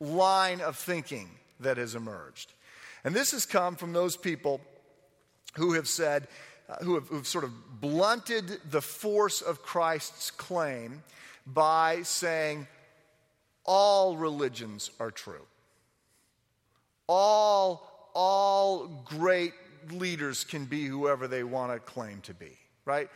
line 0.00 0.60
of 0.60 0.76
thinking 0.76 1.28
that 1.60 1.76
has 1.76 1.94
emerged. 1.94 2.52
And 3.04 3.14
this 3.14 3.32
has 3.32 3.46
come 3.46 3.76
from 3.76 3.92
those 3.92 4.16
people 4.16 4.60
who 5.56 5.74
have 5.74 5.88
said, 5.88 6.26
uh, 6.68 6.76
who 6.76 6.94
have 6.94 7.08
who've 7.08 7.26
sort 7.26 7.44
of 7.44 7.80
blunted 7.80 8.58
the 8.70 8.80
force 8.80 9.42
of 9.42 9.62
Christ's 9.62 10.30
claim 10.30 11.02
by 11.46 12.02
saying 12.02 12.66
all 13.64 14.16
religions 14.16 14.90
are 14.98 15.10
true. 15.10 15.46
All, 17.06 18.10
all 18.14 19.04
great 19.04 19.52
leaders 19.92 20.44
can 20.44 20.64
be 20.64 20.84
whoever 20.84 21.28
they 21.28 21.44
want 21.44 21.72
to 21.72 21.78
claim 21.78 22.20
to 22.22 22.34
be, 22.34 22.58
right? 22.84 23.08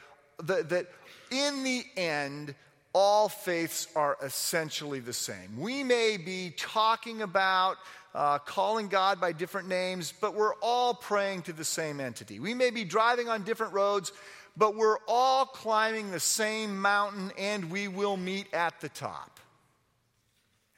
That, 0.44 0.68
that 0.70 0.86
in 1.30 1.64
the 1.64 1.84
end, 1.96 2.54
all 2.92 3.28
faiths 3.28 3.88
are 3.94 4.16
essentially 4.22 5.00
the 5.00 5.12
same. 5.12 5.58
We 5.58 5.84
may 5.84 6.16
be 6.16 6.54
talking 6.56 7.22
about 7.22 7.76
uh, 8.14 8.38
calling 8.38 8.88
God 8.88 9.20
by 9.20 9.32
different 9.32 9.68
names, 9.68 10.12
but 10.20 10.34
we're 10.34 10.54
all 10.56 10.94
praying 10.94 11.42
to 11.42 11.52
the 11.52 11.64
same 11.64 12.00
entity. 12.00 12.40
We 12.40 12.54
may 12.54 12.70
be 12.70 12.84
driving 12.84 13.28
on 13.28 13.44
different 13.44 13.72
roads, 13.74 14.12
but 14.56 14.74
we're 14.74 14.98
all 15.06 15.46
climbing 15.46 16.10
the 16.10 16.20
same 16.20 16.80
mountain 16.80 17.30
and 17.38 17.70
we 17.70 17.86
will 17.86 18.16
meet 18.16 18.52
at 18.52 18.80
the 18.80 18.88
top. 18.88 19.38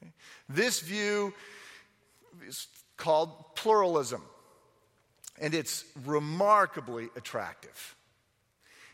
Okay? 0.01 0.11
This 0.49 0.81
view 0.81 1.33
is 2.47 2.67
called 2.97 3.55
pluralism, 3.55 4.21
and 5.41 5.55
it's 5.55 5.83
remarkably 6.05 7.09
attractive. 7.17 7.95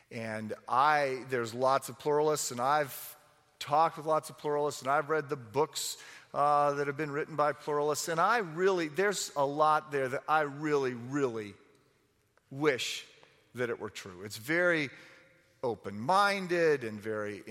And 0.10 0.54
I, 0.68 1.20
there's 1.30 1.54
lots 1.54 1.90
of 1.90 2.00
pluralists, 2.00 2.52
and 2.52 2.62
I've 2.62 3.16
talked 3.60 3.98
with 3.98 4.06
lots 4.06 4.30
of 4.30 4.38
pluralists, 4.38 4.82
and 4.82 4.90
I've 4.90 5.10
read 5.10 5.28
the 5.28 5.36
books 5.36 5.98
uh, 6.34 6.74
that 6.76 6.88
have 6.88 6.96
been 6.96 7.12
written 7.12 7.36
by 7.36 7.52
pluralists. 7.52 8.08
And 8.08 8.20
I 8.20 8.38
really, 8.38 8.88
there's 8.88 9.32
a 9.36 9.46
lot 9.46 9.92
there 9.92 10.08
that 10.08 10.24
I 10.28 10.42
really, 10.42 10.94
really 10.94 11.54
wish 12.50 13.06
that 13.56 13.70
it 13.70 13.80
were 13.80 13.90
true. 13.90 14.22
It's 14.24 14.38
very 14.38 14.90
open 15.64 16.00
minded 16.00 16.86
and 16.86 17.02
very 17.02 17.44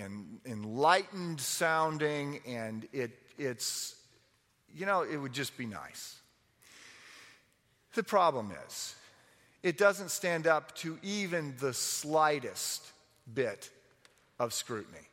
enlightened 0.46 1.40
sounding, 1.40 2.40
and 2.46 2.88
it, 2.94 3.10
it's, 3.36 3.94
you 4.74 4.86
know, 4.86 5.02
it 5.02 5.16
would 5.16 5.34
just 5.34 5.58
be 5.58 5.66
nice. 5.66 6.16
The 7.96 8.02
problem 8.02 8.52
is, 8.66 8.94
it 9.62 9.78
doesn't 9.78 10.10
stand 10.10 10.46
up 10.46 10.74
to 10.76 10.98
even 11.02 11.54
the 11.58 11.72
slightest 11.72 12.92
bit 13.32 13.70
of 14.38 14.52
scrutiny. 14.52 15.08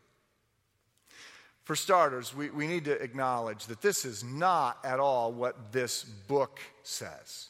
For 1.64 1.78
starters, 1.78 2.36
we, 2.36 2.50
we 2.50 2.68
need 2.68 2.84
to 2.86 3.02
acknowledge 3.02 3.68
that 3.68 3.82
this 3.82 4.04
is 4.04 4.22
not 4.22 4.80
at 4.84 5.00
all 5.00 5.32
what 5.32 5.72
this 5.72 6.04
book 6.04 6.60
says. 6.84 7.48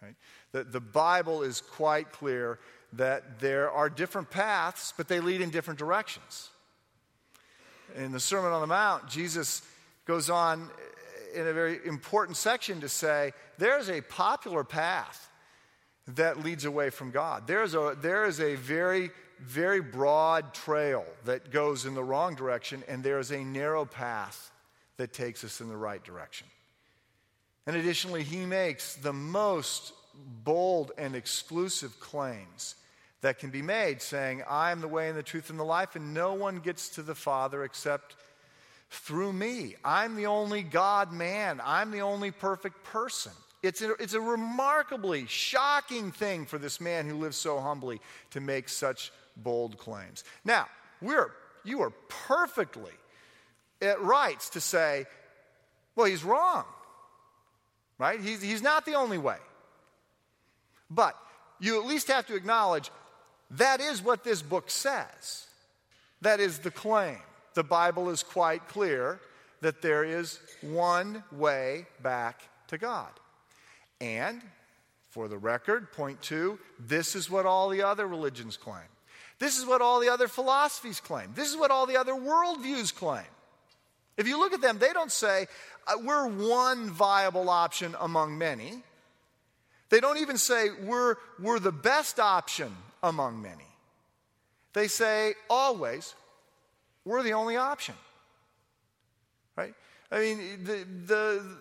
Right? 0.00 0.14
The, 0.52 0.62
the 0.62 0.80
Bible 0.80 1.42
is 1.42 1.60
quite 1.60 2.12
clear 2.12 2.60
that 2.92 3.40
there 3.40 3.72
are 3.72 3.90
different 3.90 4.30
paths, 4.30 4.94
but 4.96 5.08
they 5.08 5.18
lead 5.18 5.40
in 5.40 5.50
different 5.50 5.80
directions. 5.80 6.50
In 7.96 8.12
the 8.12 8.20
Sermon 8.20 8.52
on 8.52 8.60
the 8.60 8.68
Mount, 8.68 9.08
Jesus 9.08 9.62
goes 10.06 10.30
on 10.30 10.70
in 11.34 11.46
a 11.46 11.52
very 11.52 11.80
important 11.84 12.36
section 12.36 12.80
to 12.80 12.88
say 12.88 13.32
there's 13.58 13.88
a 13.88 14.00
popular 14.00 14.64
path 14.64 15.30
that 16.08 16.42
leads 16.42 16.64
away 16.64 16.90
from 16.90 17.10
God. 17.10 17.46
There's 17.46 17.74
a, 17.74 17.96
there 18.00 18.26
is 18.26 18.40
a 18.40 18.54
very 18.54 19.10
very 19.40 19.80
broad 19.80 20.52
trail 20.52 21.04
that 21.24 21.50
goes 21.50 21.86
in 21.86 21.94
the 21.94 22.02
wrong 22.02 22.34
direction, 22.34 22.82
and 22.88 23.02
there 23.02 23.18
is 23.18 23.30
a 23.30 23.44
narrow 23.44 23.84
path 23.84 24.50
that 24.96 25.12
takes 25.12 25.44
us 25.44 25.60
in 25.60 25.68
the 25.68 25.76
right 25.76 26.02
direction. 26.02 26.46
And 27.66 27.76
additionally, 27.76 28.24
he 28.24 28.44
makes 28.44 28.96
the 28.96 29.12
most 29.12 29.92
bold 30.44 30.92
and 30.98 31.14
exclusive 31.14 32.00
claims 32.00 32.74
that 33.20 33.38
can 33.38 33.50
be 33.50 33.62
made, 33.62 34.00
saying, 34.00 34.42
I 34.48 34.72
am 34.72 34.80
the 34.80 34.88
way 34.88 35.08
and 35.08 35.18
the 35.18 35.22
truth 35.22 35.50
and 35.50 35.58
the 35.58 35.64
life, 35.64 35.96
and 35.96 36.14
no 36.14 36.34
one 36.34 36.58
gets 36.58 36.88
to 36.90 37.02
the 37.02 37.14
Father 37.14 37.64
except 37.64 38.16
through 38.90 39.32
me. 39.32 39.76
I'm 39.84 40.16
the 40.16 40.26
only 40.26 40.62
God 40.62 41.12
man, 41.12 41.60
I'm 41.64 41.90
the 41.90 42.00
only 42.02 42.30
perfect 42.30 42.84
person. 42.84 43.32
It's 43.62 43.82
a, 43.82 43.92
it's 43.94 44.14
a 44.14 44.20
remarkably 44.20 45.26
shocking 45.26 46.12
thing 46.12 46.46
for 46.46 46.58
this 46.58 46.80
man 46.80 47.08
who 47.08 47.16
lives 47.16 47.36
so 47.36 47.58
humbly 47.58 48.00
to 48.30 48.40
make 48.40 48.68
such 48.68 49.12
bold 49.36 49.78
claims. 49.78 50.22
Now, 50.44 50.68
we're, 51.02 51.32
you 51.64 51.82
are 51.82 51.90
perfectly 52.08 52.92
at 53.82 54.00
rights 54.00 54.50
to 54.50 54.60
say, 54.60 55.06
well, 55.96 56.06
he's 56.06 56.22
wrong, 56.22 56.64
right? 57.98 58.20
He's, 58.20 58.40
he's 58.40 58.62
not 58.62 58.86
the 58.86 58.94
only 58.94 59.18
way. 59.18 59.38
But 60.88 61.16
you 61.58 61.80
at 61.80 61.86
least 61.86 62.08
have 62.08 62.26
to 62.28 62.36
acknowledge 62.36 62.90
that 63.52 63.80
is 63.80 64.02
what 64.02 64.24
this 64.24 64.40
book 64.40 64.70
says. 64.70 65.46
That 66.20 66.38
is 66.40 66.60
the 66.60 66.70
claim. 66.70 67.18
The 67.58 67.64
Bible 67.64 68.08
is 68.10 68.22
quite 68.22 68.68
clear 68.68 69.18
that 69.62 69.82
there 69.82 70.04
is 70.04 70.38
one 70.62 71.24
way 71.32 71.86
back 72.00 72.40
to 72.68 72.78
God. 72.78 73.10
And, 74.00 74.40
for 75.10 75.26
the 75.26 75.38
record, 75.38 75.90
point 75.90 76.22
two, 76.22 76.60
this 76.78 77.16
is 77.16 77.28
what 77.28 77.46
all 77.46 77.68
the 77.68 77.82
other 77.82 78.06
religions 78.06 78.56
claim. 78.56 78.86
This 79.40 79.58
is 79.58 79.66
what 79.66 79.82
all 79.82 79.98
the 79.98 80.08
other 80.08 80.28
philosophies 80.28 81.00
claim. 81.00 81.32
This 81.34 81.50
is 81.50 81.56
what 81.56 81.72
all 81.72 81.86
the 81.86 81.96
other 81.96 82.12
worldviews 82.12 82.94
claim. 82.94 83.26
If 84.16 84.28
you 84.28 84.38
look 84.38 84.52
at 84.52 84.60
them, 84.60 84.78
they 84.78 84.92
don't 84.92 85.10
say, 85.10 85.48
uh, 85.88 85.94
we're 86.04 86.28
one 86.28 86.90
viable 86.90 87.50
option 87.50 87.96
among 87.98 88.38
many. 88.38 88.84
They 89.88 89.98
don't 89.98 90.18
even 90.18 90.38
say, 90.38 90.68
we're, 90.84 91.16
we're 91.40 91.58
the 91.58 91.72
best 91.72 92.20
option 92.20 92.72
among 93.02 93.42
many. 93.42 93.66
They 94.74 94.86
say, 94.86 95.34
always, 95.50 96.14
we're 97.08 97.22
the 97.22 97.32
only 97.32 97.56
option. 97.56 97.94
Right? 99.56 99.74
I 100.12 100.20
mean, 100.20 100.64
the, 100.64 100.86
the, 101.06 101.56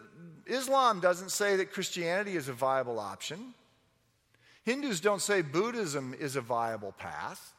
Islam 0.46 1.00
doesn't 1.00 1.32
say 1.32 1.56
that 1.56 1.72
Christianity 1.72 2.36
is 2.36 2.50
a 2.50 2.54
viable 2.54 3.00
option. 3.00 3.54
Hindus 4.64 5.00
don't 5.00 5.22
say 5.22 5.42
Buddhism 5.42 6.14
is 6.20 6.36
a 6.36 6.42
viable 6.42 6.92
path. 6.94 7.54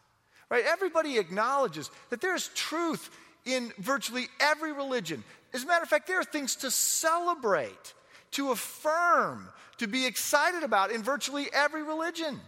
Right? 0.50 0.64
Everybody 0.66 1.18
acknowledges 1.18 1.90
that 2.10 2.20
there's 2.20 2.48
truth 2.48 3.10
in 3.44 3.72
virtually 3.78 4.28
every 4.40 4.72
religion. 4.72 5.24
As 5.54 5.64
a 5.64 5.66
matter 5.66 5.82
of 5.82 5.88
fact, 5.88 6.06
there 6.06 6.20
are 6.20 6.24
things 6.24 6.56
to 6.56 6.70
celebrate, 6.70 7.94
to 8.32 8.50
affirm, 8.50 9.48
to 9.78 9.86
be 9.86 10.06
excited 10.06 10.62
about 10.62 10.90
in 10.90 11.02
virtually 11.02 11.46
every 11.52 11.82
religion. 11.82 12.40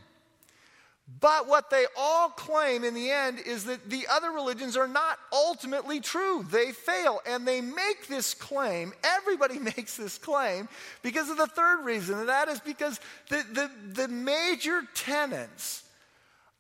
But 1.19 1.49
what 1.49 1.71
they 1.71 1.87
all 1.99 2.29
claim 2.29 2.85
in 2.85 2.95
the 2.95 3.11
end 3.11 3.41
is 3.41 3.65
that 3.65 3.91
the 3.91 4.07
other 4.11 4.31
religions 4.31 4.77
are 4.77 4.87
not 4.87 5.19
ultimately 5.33 6.01
true. 6.01 6.47
They 6.49 6.71
fail. 6.73 7.21
And 7.27 7.47
they 7.47 7.61
make 7.61 8.07
this 8.07 8.33
claim, 8.33 8.93
everybody 9.03 9.59
makes 9.77 9.97
this 9.97 10.19
claim, 10.19 10.69
because 11.03 11.29
of 11.29 11.37
the 11.37 11.49
third 11.49 11.85
reason, 11.85 12.21
and 12.21 12.29
that 12.29 12.49
is 12.49 12.61
because 12.61 13.01
the, 13.29 13.45
the, 13.53 13.71
the 14.03 14.09
major 14.09 14.83
tenets 14.95 15.85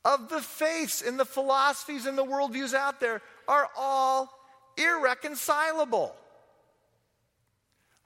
of 0.04 0.28
the 0.28 0.40
faiths 0.40 1.02
and 1.02 1.20
the 1.20 1.24
philosophies 1.24 2.06
and 2.06 2.16
the 2.18 2.24
worldviews 2.24 2.74
out 2.74 3.00
there 3.00 3.22
are 3.46 3.68
all 3.76 4.30
irreconcilable. 4.76 6.14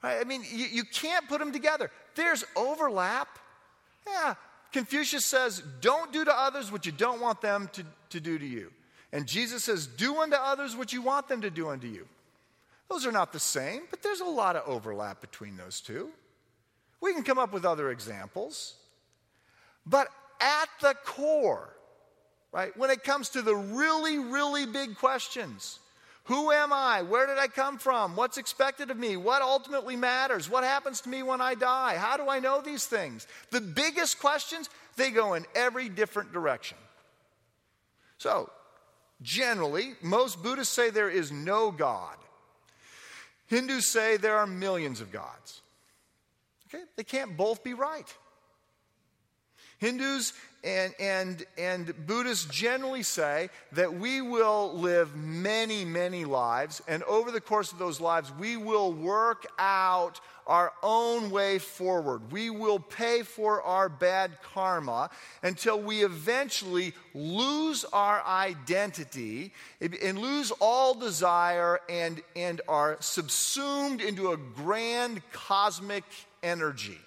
Right? 0.03 0.19
I 0.19 0.25
mean, 0.25 0.43
you, 0.51 0.65
you 0.65 0.83
can't 0.83 1.27
put 1.27 1.39
them 1.39 1.51
together. 1.51 1.89
There's 2.15 2.43
overlap. 2.55 3.27
Yeah, 4.07 4.35
Confucius 4.75 5.23
says, 5.23 5.63
Don't 5.79 6.11
do 6.11 6.25
to 6.25 6.37
others 6.37 6.69
what 6.69 6.85
you 6.85 6.91
don't 6.91 7.21
want 7.21 7.39
them 7.39 7.69
to, 7.71 7.85
to 8.09 8.19
do 8.19 8.37
to 8.37 8.45
you. 8.45 8.73
And 9.13 9.25
Jesus 9.25 9.63
says, 9.63 9.87
Do 9.87 10.17
unto 10.17 10.35
others 10.35 10.75
what 10.75 10.91
you 10.91 11.01
want 11.01 11.29
them 11.29 11.39
to 11.43 11.49
do 11.49 11.69
unto 11.69 11.87
you. 11.87 12.05
Those 12.89 13.05
are 13.05 13.11
not 13.13 13.31
the 13.31 13.39
same, 13.39 13.83
but 13.89 14.03
there's 14.03 14.19
a 14.19 14.25
lot 14.25 14.57
of 14.57 14.67
overlap 14.67 15.21
between 15.21 15.55
those 15.55 15.79
two. 15.79 16.09
We 16.99 17.13
can 17.13 17.23
come 17.23 17.39
up 17.39 17.53
with 17.53 17.63
other 17.63 17.89
examples. 17.89 18.73
But 19.85 20.09
at 20.41 20.67
the 20.81 20.93
core, 21.05 21.73
right, 22.51 22.75
when 22.75 22.89
it 22.89 23.05
comes 23.05 23.29
to 23.29 23.41
the 23.41 23.55
really, 23.55 24.17
really 24.17 24.65
big 24.65 24.97
questions, 24.97 25.79
who 26.25 26.51
am 26.51 26.73
I? 26.73 27.03
Where 27.03 27.27
did 27.27 27.37
I 27.37 27.47
come 27.47 27.77
from? 27.77 28.15
What's 28.15 28.37
expected 28.37 28.89
of 28.89 28.97
me? 28.97 29.15
What 29.15 29.43
ultimately 29.43 29.95
matters? 29.95 30.49
What 30.49 30.63
happens 30.63 31.01
to 31.01 31.09
me 31.09 31.21
when 31.21 31.39
I 31.39 31.53
die? 31.53 31.97
How 31.97 32.17
do 32.17 32.27
I 32.27 32.39
know 32.39 32.61
these 32.61 32.85
things? 32.85 33.27
The 33.51 33.61
biggest 33.61 34.19
questions, 34.19 34.69
they 34.97 35.11
go 35.11 35.35
in 35.35 35.45
every 35.53 35.87
different 35.87 36.33
direction. 36.33 36.79
So, 38.17 38.49
generally, 39.21 39.93
most 40.01 40.41
Buddhists 40.41 40.73
say 40.73 40.89
there 40.89 41.11
is 41.11 41.31
no 41.31 41.69
God. 41.69 42.15
Hindus 43.45 43.85
say 43.85 44.17
there 44.17 44.37
are 44.37 44.47
millions 44.47 45.01
of 45.01 45.11
gods. 45.11 45.61
Okay? 46.67 46.83
They 46.95 47.03
can't 47.03 47.37
both 47.37 47.63
be 47.63 47.75
right. 47.75 48.11
Hindus 49.77 50.33
and, 50.65 50.95
and, 50.99 51.45
and 51.57 51.93
Buddhists 52.07 52.45
generally 52.45 53.03
say 53.03 53.49
that 53.73 53.93
we 53.93 54.19
will 54.21 54.73
live 54.73 55.15
many, 55.15 55.85
many 55.85 56.25
lives, 56.25 56.81
and 56.87 57.03
over 57.03 57.29
the 57.29 57.39
course 57.39 57.71
of 57.71 57.77
those 57.77 58.01
lives, 58.01 58.31
we 58.39 58.57
will 58.57 58.91
work 58.91 59.45
out 59.59 60.19
our 60.47 60.73
own 60.83 61.31
way 61.31 61.59
forward. 61.59 62.31
We 62.31 62.49
will 62.49 62.79
pay 62.79 63.23
for 63.23 63.61
our 63.61 63.89
bad 63.89 64.31
karma 64.41 65.09
until 65.43 65.79
we 65.79 66.03
eventually 66.03 66.93
lose 67.13 67.83
our 67.85 68.23
identity 68.25 69.53
and 69.81 70.19
lose 70.19 70.51
all 70.59 70.93
desire 70.93 71.79
and, 71.89 72.21
and 72.35 72.61
are 72.67 72.97
subsumed 72.99 74.01
into 74.01 74.31
a 74.31 74.37
grand 74.37 75.21
cosmic 75.31 76.03
energy. 76.43 76.99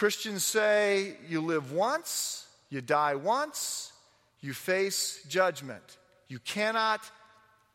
Christians 0.00 0.42
say 0.44 1.12
you 1.28 1.42
live 1.42 1.72
once, 1.72 2.46
you 2.70 2.80
die 2.80 3.16
once, 3.16 3.92
you 4.40 4.54
face 4.54 5.20
judgment. 5.28 5.98
You 6.26 6.38
cannot 6.38 7.02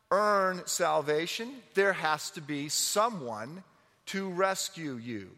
earn 0.09 0.63
salvation. 0.65 1.51
There 1.75 1.93
has 1.93 2.31
to 2.31 2.41
be 2.41 2.67
someone 2.67 3.63
to 4.07 4.27
rescue 4.31 4.95
you. 4.95 5.29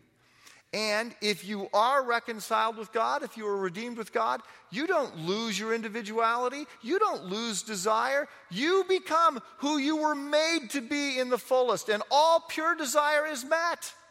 And 0.71 1.13
if 1.21 1.45
you 1.45 1.67
are 1.73 2.05
reconciled 2.05 2.77
with 2.77 2.93
God, 2.93 3.21
if 3.21 3.35
you 3.35 3.45
are 3.47 3.57
redeemed 3.57 3.97
with 3.97 4.13
God, 4.13 4.39
you 4.71 4.87
don't 4.87 5.17
lose 5.17 5.59
your 5.59 5.73
individuality. 5.73 6.67
You 6.81 6.99
don't 6.99 7.25
lose 7.25 7.63
desire. 7.63 8.29
You 8.49 8.85
become 8.87 9.41
who 9.57 9.77
you 9.77 9.97
were 9.97 10.15
made 10.15 10.69
to 10.69 10.79
be 10.79 11.19
in 11.19 11.31
the 11.31 11.37
fullest, 11.37 11.89
and 11.89 12.01
all 12.09 12.45
pure 12.47 12.75
desire 12.75 13.27
is 13.27 13.43
met. 13.43 13.93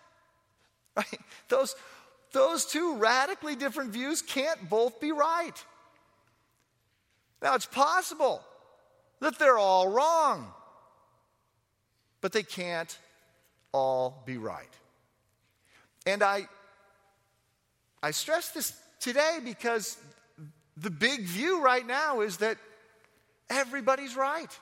Right? 0.96 1.20
Those, 1.50 1.74
those 2.36 2.66
two 2.66 2.96
radically 2.96 3.56
different 3.56 3.92
views 3.92 4.20
can't 4.20 4.68
both 4.68 5.00
be 5.00 5.10
right. 5.10 5.54
Now, 7.40 7.54
it's 7.54 7.64
possible 7.64 8.42
that 9.20 9.38
they're 9.38 9.56
all 9.56 9.88
wrong, 9.88 10.52
but 12.20 12.32
they 12.32 12.42
can't 12.42 12.94
all 13.72 14.22
be 14.26 14.36
right. 14.36 14.68
And 16.04 16.22
I, 16.22 16.46
I 18.02 18.10
stress 18.10 18.50
this 18.50 18.78
today 19.00 19.38
because 19.42 19.96
the 20.76 20.90
big 20.90 21.22
view 21.22 21.62
right 21.62 21.86
now 21.86 22.20
is 22.20 22.36
that 22.38 22.58
everybody's 23.48 24.14
right. 24.14 24.58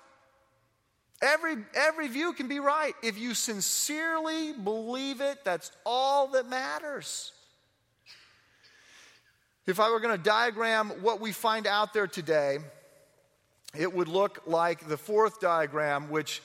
Every, 1.21 1.57
every 1.75 2.07
view 2.07 2.35
can 2.35 2.47
be 2.47 2.61
right. 2.61 2.95
If 3.03 3.19
you 3.19 3.35
sincerely 3.35 4.53
believe 4.53 5.21
it, 5.21 5.45
that's 5.45 5.73
all 5.85 6.29
that 6.29 6.49
matters. 6.49 7.33
If 9.66 9.81
I 9.81 9.90
were 9.90 10.00
going 10.00 10.16
to 10.16 10.22
diagram 10.22 10.90
what 11.00 11.20
we 11.20 11.33
find 11.33 11.66
out 11.66 11.94
there 11.94 12.07
today, 12.07 12.59
it 13.77 13.92
would 13.92 14.09
look 14.09 14.42
like 14.46 14.87
the 14.87 14.98
fourth 14.98 15.40
diagram, 15.40 16.11
which 16.11 16.42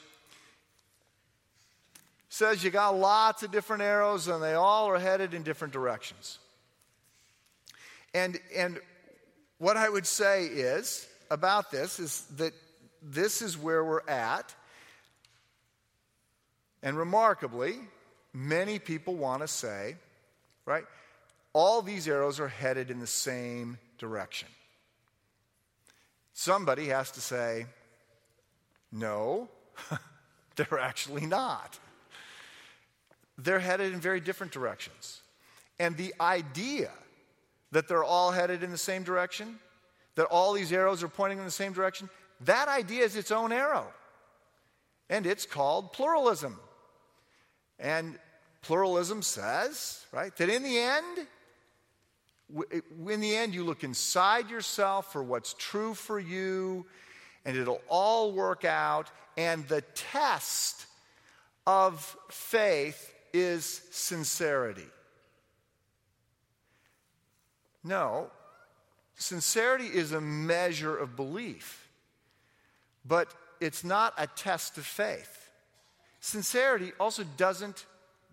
says 2.30 2.64
you 2.64 2.70
got 2.70 2.96
lots 2.96 3.42
of 3.42 3.50
different 3.50 3.82
arrows 3.82 4.26
and 4.26 4.42
they 4.42 4.54
all 4.54 4.88
are 4.88 4.98
headed 4.98 5.34
in 5.34 5.42
different 5.42 5.72
directions. 5.72 6.38
And, 8.14 8.40
and 8.56 8.80
what 9.58 9.76
I 9.76 9.88
would 9.88 10.06
say 10.06 10.46
is 10.46 11.06
about 11.30 11.70
this 11.70 12.00
is 12.00 12.22
that 12.36 12.54
this 13.02 13.42
is 13.42 13.58
where 13.58 13.84
we're 13.84 14.08
at. 14.08 14.54
And 16.82 16.96
remarkably, 16.96 17.76
many 18.32 18.78
people 18.78 19.14
want 19.14 19.42
to 19.42 19.48
say, 19.48 19.96
right? 20.64 20.84
All 21.52 21.82
these 21.82 22.08
arrows 22.08 22.38
are 22.40 22.48
headed 22.48 22.90
in 22.90 23.00
the 23.00 23.06
same 23.06 23.78
direction. 23.98 24.48
Somebody 26.32 26.86
has 26.86 27.10
to 27.12 27.20
say, 27.20 27.66
no, 28.92 29.48
they're 30.56 30.78
actually 30.78 31.26
not. 31.26 31.78
They're 33.36 33.60
headed 33.60 33.92
in 33.92 34.00
very 34.00 34.20
different 34.20 34.52
directions. 34.52 35.22
And 35.78 35.96
the 35.96 36.14
idea 36.20 36.90
that 37.72 37.88
they're 37.88 38.04
all 38.04 38.30
headed 38.30 38.62
in 38.62 38.70
the 38.70 38.78
same 38.78 39.02
direction, 39.02 39.58
that 40.14 40.26
all 40.26 40.52
these 40.52 40.72
arrows 40.72 41.02
are 41.02 41.08
pointing 41.08 41.38
in 41.38 41.44
the 41.44 41.50
same 41.50 41.72
direction, 41.72 42.08
that 42.42 42.68
idea 42.68 43.04
is 43.04 43.16
its 43.16 43.30
own 43.30 43.52
arrow. 43.52 43.86
And 45.08 45.26
it's 45.26 45.46
called 45.46 45.92
pluralism. 45.92 46.58
And 47.78 48.18
pluralism 48.62 49.22
says, 49.22 50.04
right, 50.12 50.34
that 50.36 50.48
in 50.48 50.62
the 50.62 50.78
end, 50.78 51.26
in 53.08 53.20
the 53.20 53.36
end, 53.36 53.54
you 53.54 53.64
look 53.64 53.84
inside 53.84 54.50
yourself 54.50 55.12
for 55.12 55.22
what's 55.22 55.54
true 55.58 55.94
for 55.94 56.18
you, 56.18 56.86
and 57.44 57.56
it'll 57.56 57.82
all 57.88 58.32
work 58.32 58.64
out. 58.64 59.10
And 59.36 59.66
the 59.68 59.82
test 59.94 60.86
of 61.66 62.16
faith 62.30 63.14
is 63.32 63.82
sincerity. 63.90 64.86
No, 67.82 68.30
sincerity 69.14 69.86
is 69.86 70.12
a 70.12 70.20
measure 70.20 70.96
of 70.96 71.16
belief, 71.16 71.88
but 73.04 73.32
it's 73.60 73.84
not 73.84 74.12
a 74.18 74.26
test 74.26 74.76
of 74.76 74.84
faith. 74.84 75.50
Sincerity 76.20 76.92
also 77.00 77.24
doesn't 77.36 77.86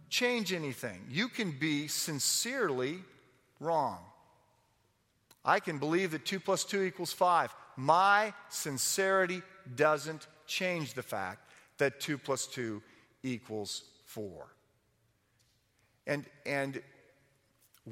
change 0.09 0.51
anything. 0.51 1.05
You 1.09 1.29
can 1.29 1.51
be 1.51 1.87
sincerely 1.87 2.99
wrong. 3.59 3.99
I 5.43 5.59
can 5.59 5.77
believe 5.77 6.11
that 6.11 6.25
2 6.25 6.39
plus 6.39 6.63
2 6.65 6.83
equals 6.83 7.13
5. 7.13 7.53
My 7.77 8.33
sincerity 8.49 9.41
doesn't 9.75 10.27
change 10.45 10.93
the 10.93 11.03
fact 11.03 11.49
that 11.77 11.99
2 11.99 12.17
plus 12.17 12.47
2 12.47 12.81
equals 13.23 13.83
4. 14.05 14.45
And, 16.05 16.25
and 16.45 16.81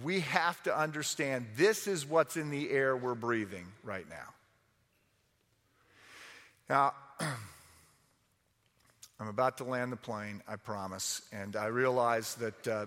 we 0.04 0.20
have 0.22 0.62
to 0.64 0.78
understand 0.78 1.46
this 1.56 1.88
is 1.88 2.06
what's 2.06 2.36
in 2.36 2.50
the 2.50 2.70
air 2.72 2.98
we're 2.98 3.16
breathing 3.16 3.68
right 3.84 4.08
now. 4.10 4.34
Now, 6.70 6.94
I'm 9.20 9.28
about 9.30 9.60
to 9.60 9.64
land 9.64 9.94
the 9.94 9.98
plane, 9.98 10.42
I 10.48 10.58
promise, 10.58 11.22
and 11.32 11.56
I 11.56 11.68
realize 11.68 12.36
that. 12.36 12.68
Uh, 12.68 12.86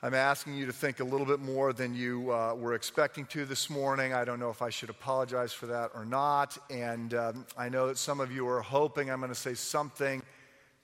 I'm 0.00 0.14
asking 0.14 0.54
you 0.54 0.66
to 0.66 0.72
think 0.72 1.00
a 1.00 1.04
little 1.04 1.26
bit 1.26 1.40
more 1.40 1.72
than 1.72 1.92
you 1.92 2.32
uh, 2.32 2.54
were 2.54 2.74
expecting 2.74 3.26
to 3.26 3.44
this 3.44 3.68
morning. 3.68 4.12
I 4.12 4.24
don't 4.24 4.38
know 4.38 4.50
if 4.50 4.62
I 4.62 4.70
should 4.70 4.90
apologize 4.90 5.52
for 5.52 5.66
that 5.66 5.90
or 5.92 6.04
not. 6.04 6.56
And 6.70 7.12
um, 7.14 7.46
I 7.56 7.68
know 7.68 7.88
that 7.88 7.98
some 7.98 8.20
of 8.20 8.30
you 8.30 8.46
are 8.46 8.60
hoping 8.60 9.10
I'm 9.10 9.18
going 9.18 9.32
to 9.32 9.34
say 9.34 9.54
something 9.54 10.22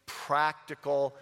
practical. 0.07 1.15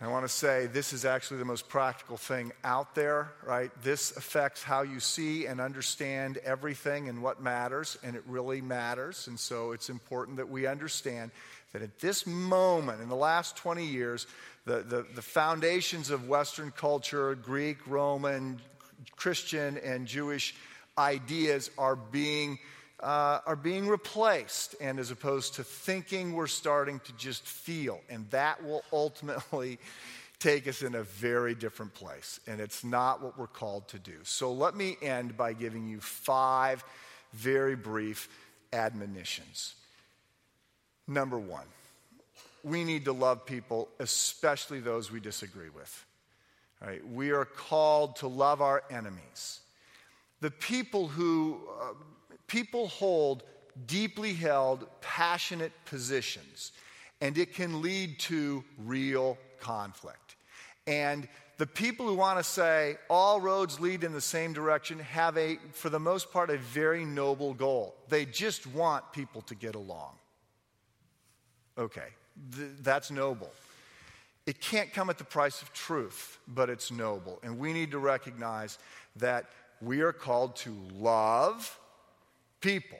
I 0.00 0.08
want 0.08 0.24
to 0.24 0.30
say 0.30 0.66
this 0.66 0.94
is 0.94 1.04
actually 1.04 1.40
the 1.40 1.44
most 1.44 1.68
practical 1.68 2.16
thing 2.16 2.52
out 2.64 2.94
there, 2.94 3.32
right? 3.44 3.70
This 3.82 4.16
affects 4.16 4.62
how 4.62 4.80
you 4.80 4.98
see 4.98 5.44
and 5.44 5.60
understand 5.60 6.38
everything 6.38 7.10
and 7.10 7.22
what 7.22 7.42
matters, 7.42 7.98
and 8.02 8.16
it 8.16 8.22
really 8.26 8.62
matters. 8.62 9.26
And 9.26 9.38
so 9.38 9.72
it's 9.72 9.90
important 9.90 10.38
that 10.38 10.48
we 10.48 10.66
understand 10.66 11.32
that 11.72 11.82
at 11.82 11.98
this 11.98 12.26
moment, 12.26 13.00
in 13.00 13.08
the 13.08 13.16
last 13.16 13.56
20 13.56 13.84
years, 13.84 14.26
the, 14.64 14.80
the, 14.80 15.06
the 15.14 15.22
foundations 15.22 16.10
of 16.10 16.28
Western 16.28 16.70
culture, 16.70 17.34
Greek, 17.34 17.78
Roman, 17.86 18.60
Christian, 19.16 19.78
and 19.78 20.06
Jewish 20.06 20.54
ideas 20.96 21.70
are 21.78 21.96
being, 21.96 22.58
uh, 23.00 23.40
are 23.46 23.56
being 23.56 23.86
replaced. 23.88 24.74
And 24.80 24.98
as 24.98 25.10
opposed 25.10 25.54
to 25.54 25.64
thinking, 25.64 26.32
we're 26.32 26.46
starting 26.46 27.00
to 27.00 27.12
just 27.12 27.46
feel. 27.46 28.00
And 28.10 28.28
that 28.30 28.62
will 28.64 28.82
ultimately 28.92 29.78
take 30.38 30.68
us 30.68 30.82
in 30.82 30.94
a 30.94 31.02
very 31.02 31.54
different 31.54 31.94
place. 31.94 32.40
And 32.46 32.60
it's 32.60 32.84
not 32.84 33.22
what 33.22 33.38
we're 33.38 33.46
called 33.46 33.88
to 33.88 33.98
do. 33.98 34.16
So 34.22 34.52
let 34.52 34.74
me 34.74 34.96
end 35.02 35.36
by 35.36 35.52
giving 35.52 35.88
you 35.88 36.00
five 36.00 36.84
very 37.32 37.76
brief 37.76 38.28
admonitions. 38.72 39.74
Number 41.08 41.38
one, 41.38 41.64
we 42.62 42.84
need 42.84 43.06
to 43.06 43.12
love 43.12 43.46
people, 43.46 43.88
especially 43.98 44.80
those 44.80 45.10
we 45.10 45.20
disagree 45.20 45.70
with. 45.70 46.04
Right? 46.84 47.04
We 47.08 47.30
are 47.30 47.46
called 47.46 48.16
to 48.16 48.28
love 48.28 48.60
our 48.60 48.84
enemies. 48.90 49.60
The 50.40 50.50
people 50.50 51.08
who 51.08 51.60
uh, 51.80 51.94
people 52.46 52.88
hold 52.88 53.42
deeply 53.86 54.34
held, 54.34 54.86
passionate 55.00 55.72
positions, 55.86 56.72
and 57.20 57.38
it 57.38 57.54
can 57.54 57.80
lead 57.80 58.18
to 58.20 58.62
real 58.84 59.38
conflict. 59.60 60.36
And 60.86 61.26
the 61.58 61.66
people 61.66 62.06
who 62.06 62.14
want 62.14 62.38
to 62.38 62.44
say 62.44 62.96
all 63.10 63.40
roads 63.40 63.80
lead 63.80 64.04
in 64.04 64.12
the 64.12 64.20
same 64.20 64.52
direction 64.52 65.00
have 65.00 65.36
a, 65.36 65.58
for 65.72 65.90
the 65.90 65.98
most 65.98 66.32
part, 66.32 66.50
a 66.50 66.58
very 66.58 67.04
noble 67.04 67.54
goal. 67.54 67.96
They 68.08 68.24
just 68.24 68.66
want 68.66 69.12
people 69.12 69.42
to 69.42 69.54
get 69.54 69.74
along. 69.74 70.12
Okay, 71.78 72.08
th- 72.56 72.70
that's 72.80 73.10
noble. 73.10 73.50
It 74.46 74.60
can't 74.60 74.92
come 74.92 75.10
at 75.10 75.18
the 75.18 75.24
price 75.24 75.62
of 75.62 75.72
truth, 75.72 76.38
but 76.48 76.70
it's 76.70 76.90
noble. 76.90 77.38
And 77.42 77.58
we 77.58 77.72
need 77.72 77.90
to 77.90 77.98
recognize 77.98 78.78
that 79.16 79.44
we 79.80 80.00
are 80.00 80.12
called 80.12 80.56
to 80.56 80.74
love 80.94 81.78
people, 82.60 82.98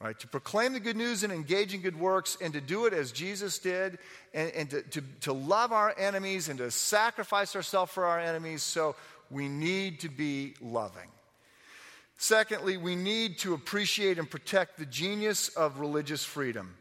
right? 0.00 0.18
To 0.18 0.26
proclaim 0.26 0.72
the 0.72 0.80
good 0.80 0.96
news 0.96 1.22
and 1.22 1.32
engage 1.32 1.72
in 1.72 1.80
good 1.80 1.98
works 1.98 2.36
and 2.40 2.52
to 2.52 2.60
do 2.60 2.86
it 2.86 2.92
as 2.92 3.12
Jesus 3.12 3.58
did 3.58 3.98
and, 4.34 4.50
and 4.50 4.70
to, 4.70 4.82
to, 4.82 5.02
to 5.20 5.32
love 5.32 5.72
our 5.72 5.94
enemies 5.96 6.48
and 6.48 6.58
to 6.58 6.70
sacrifice 6.70 7.56
ourselves 7.56 7.92
for 7.92 8.04
our 8.04 8.18
enemies. 8.18 8.62
So 8.62 8.96
we 9.30 9.48
need 9.48 10.00
to 10.00 10.08
be 10.08 10.54
loving. 10.60 11.08
Secondly, 12.18 12.76
we 12.76 12.96
need 12.96 13.38
to 13.38 13.54
appreciate 13.54 14.18
and 14.18 14.28
protect 14.28 14.78
the 14.78 14.84
genius 14.84 15.48
of 15.48 15.78
religious 15.78 16.24
freedom. 16.24 16.74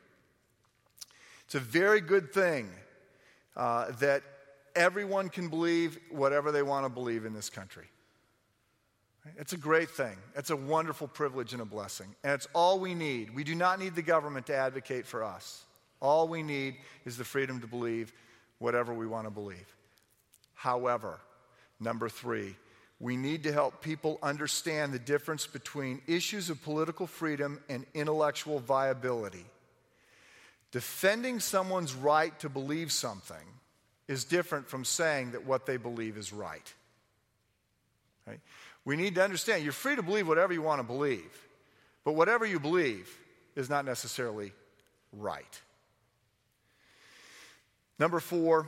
It's 1.50 1.56
a 1.56 1.60
very 1.60 2.00
good 2.00 2.32
thing 2.32 2.70
uh, 3.58 3.90
that 3.94 4.22
everyone 4.76 5.30
can 5.30 5.48
believe 5.48 5.98
whatever 6.12 6.52
they 6.52 6.62
want 6.62 6.86
to 6.86 6.90
believe 6.90 7.26
in 7.26 7.34
this 7.34 7.50
country. 7.50 7.86
It's 9.36 9.54
a 9.54 9.58
great 9.58 9.90
thing. 9.90 10.16
It's 10.36 10.52
a 10.52 10.56
wonderful 10.56 11.08
privilege 11.08 11.54
and 11.54 11.62
a 11.64 11.66
blessing. 11.66 12.14
And 12.24 12.34
it's 12.34 12.48
all 12.54 12.80
we 12.80 12.94
need. 12.94 13.34
We 13.34 13.44
do 13.44 13.56
not 13.56 13.80
need 13.80 13.96
the 13.96 14.04
government 14.04 14.46
to 14.46 14.56
advocate 14.56 15.08
for 15.08 15.24
us. 15.24 15.64
All 16.00 16.28
we 16.28 16.44
need 16.44 16.76
is 17.04 17.18
the 17.18 17.26
freedom 17.26 17.62
to 17.62 17.68
believe 17.68 18.14
whatever 18.60 18.94
we 18.94 19.08
want 19.08 19.26
to 19.26 19.32
believe. 19.32 19.76
However, 20.54 21.20
number 21.80 22.10
three, 22.10 22.56
we 23.00 23.18
need 23.18 23.42
to 23.46 23.52
help 23.52 23.82
people 23.82 24.20
understand 24.22 24.94
the 24.94 25.00
difference 25.00 25.48
between 25.48 26.04
issues 26.06 26.52
of 26.52 26.62
political 26.62 27.08
freedom 27.08 27.60
and 27.70 27.88
intellectual 27.96 28.60
viability. 28.60 29.48
Defending 30.72 31.40
someone's 31.40 31.94
right 31.94 32.38
to 32.40 32.50
believe 32.50 32.92
something 32.92 33.38
is 34.08 34.24
different 34.24 34.68
from 34.68 34.86
saying 34.86 35.32
that 35.32 35.46
what 35.46 35.66
they 35.66 35.78
believe 35.78 36.18
is 36.18 36.32
right. 36.32 36.74
right. 38.28 38.40
We 38.86 38.96
need 38.96 39.16
to 39.16 39.24
understand 39.24 39.64
you're 39.64 39.72
free 39.72 39.96
to 39.96 40.04
believe 40.04 40.28
whatever 40.28 40.54
you 40.54 40.62
want 40.62 40.80
to 40.80 40.84
believe, 40.84 41.48
but 42.04 42.14
whatever 42.14 42.46
you 42.46 42.60
believe 42.60 43.10
is 43.56 43.70
not 43.70 43.86
necessarily 43.86 44.52
right. 45.12 45.62
Number 47.98 48.20
four, 48.20 48.68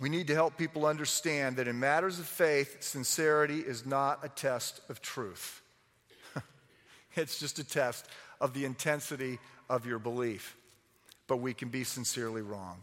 we 0.00 0.08
need 0.08 0.26
to 0.26 0.34
help 0.34 0.56
people 0.56 0.86
understand 0.86 1.56
that 1.56 1.68
in 1.68 1.78
matters 1.78 2.18
of 2.18 2.26
faith, 2.26 2.82
sincerity 2.82 3.60
is 3.60 3.86
not 3.86 4.24
a 4.24 4.28
test 4.28 4.80
of 4.88 5.00
truth. 5.00 5.62
it's 7.14 7.38
just 7.38 7.58
a 7.58 7.64
test 7.64 8.08
of 8.40 8.54
the 8.54 8.64
intensity 8.64 9.38
of 9.68 9.86
your 9.86 9.98
belief 9.98 10.56
but 11.30 11.36
we 11.36 11.54
can 11.54 11.68
be 11.68 11.84
sincerely 11.84 12.42
wrong. 12.42 12.76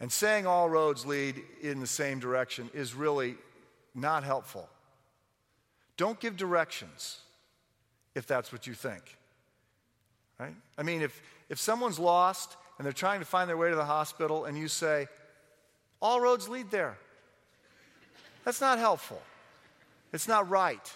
And 0.00 0.10
saying 0.10 0.46
all 0.46 0.70
roads 0.70 1.04
lead 1.04 1.42
in 1.60 1.80
the 1.80 1.86
same 1.86 2.18
direction 2.18 2.70
is 2.72 2.94
really 2.94 3.34
not 3.94 4.24
helpful. 4.24 4.70
Don't 5.98 6.18
give 6.18 6.34
directions 6.34 7.18
if 8.14 8.26
that's 8.26 8.50
what 8.50 8.66
you 8.66 8.72
think. 8.72 9.18
Right? 10.40 10.54
I 10.78 10.82
mean, 10.82 11.02
if, 11.02 11.20
if 11.50 11.60
someone's 11.60 11.98
lost 11.98 12.56
and 12.78 12.86
they're 12.86 12.92
trying 12.94 13.20
to 13.20 13.26
find 13.26 13.50
their 13.50 13.58
way 13.58 13.68
to 13.68 13.76
the 13.76 13.84
hospital 13.84 14.46
and 14.46 14.56
you 14.56 14.66
say, 14.66 15.06
all 16.00 16.22
roads 16.22 16.48
lead 16.48 16.70
there, 16.70 16.96
that's 18.46 18.62
not 18.62 18.78
helpful. 18.78 19.20
It's 20.10 20.26
not 20.26 20.48
right. 20.48 20.90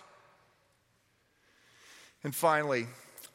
And 2.24 2.34
finally, 2.34 2.86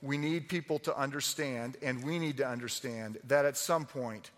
we 0.03 0.17
need 0.17 0.49
people 0.49 0.79
to 0.79 0.95
understand, 0.95 1.77
and 1.81 2.03
we 2.03 2.19
need 2.19 2.37
to 2.37 2.47
understand, 2.47 3.17
that 3.23 3.45
at 3.45 3.55
some 3.55 3.85
point 3.85 4.31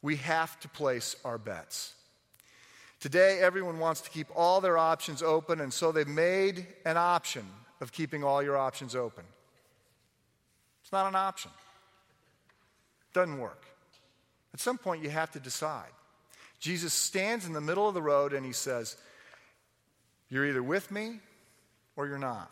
we 0.00 0.16
have 0.16 0.58
to 0.60 0.68
place 0.68 1.16
our 1.22 1.36
bets. 1.36 1.92
Today, 2.98 3.38
everyone 3.40 3.78
wants 3.78 4.00
to 4.00 4.10
keep 4.10 4.26
all 4.34 4.62
their 4.62 4.78
options 4.78 5.22
open, 5.22 5.60
and 5.60 5.70
so 5.70 5.92
they've 5.92 6.08
made 6.08 6.66
an 6.86 6.96
option 6.96 7.44
of 7.82 7.92
keeping 7.92 8.24
all 8.24 8.42
your 8.42 8.56
options 8.56 8.96
open. 8.96 9.24
It's 10.82 10.92
not 10.92 11.06
an 11.06 11.14
option, 11.14 11.50
it 13.10 13.14
doesn't 13.14 13.38
work. 13.38 13.66
At 14.54 14.60
some 14.60 14.78
point, 14.78 15.02
you 15.02 15.10
have 15.10 15.30
to 15.32 15.40
decide. 15.40 15.90
Jesus 16.58 16.94
stands 16.94 17.44
in 17.44 17.52
the 17.52 17.60
middle 17.60 17.86
of 17.86 17.92
the 17.92 18.00
road 18.00 18.32
and 18.32 18.46
he 18.46 18.52
says, 18.52 18.96
You're 20.30 20.46
either 20.46 20.62
with 20.62 20.90
me 20.90 21.20
or 21.96 22.06
you're 22.06 22.16
not. 22.16 22.50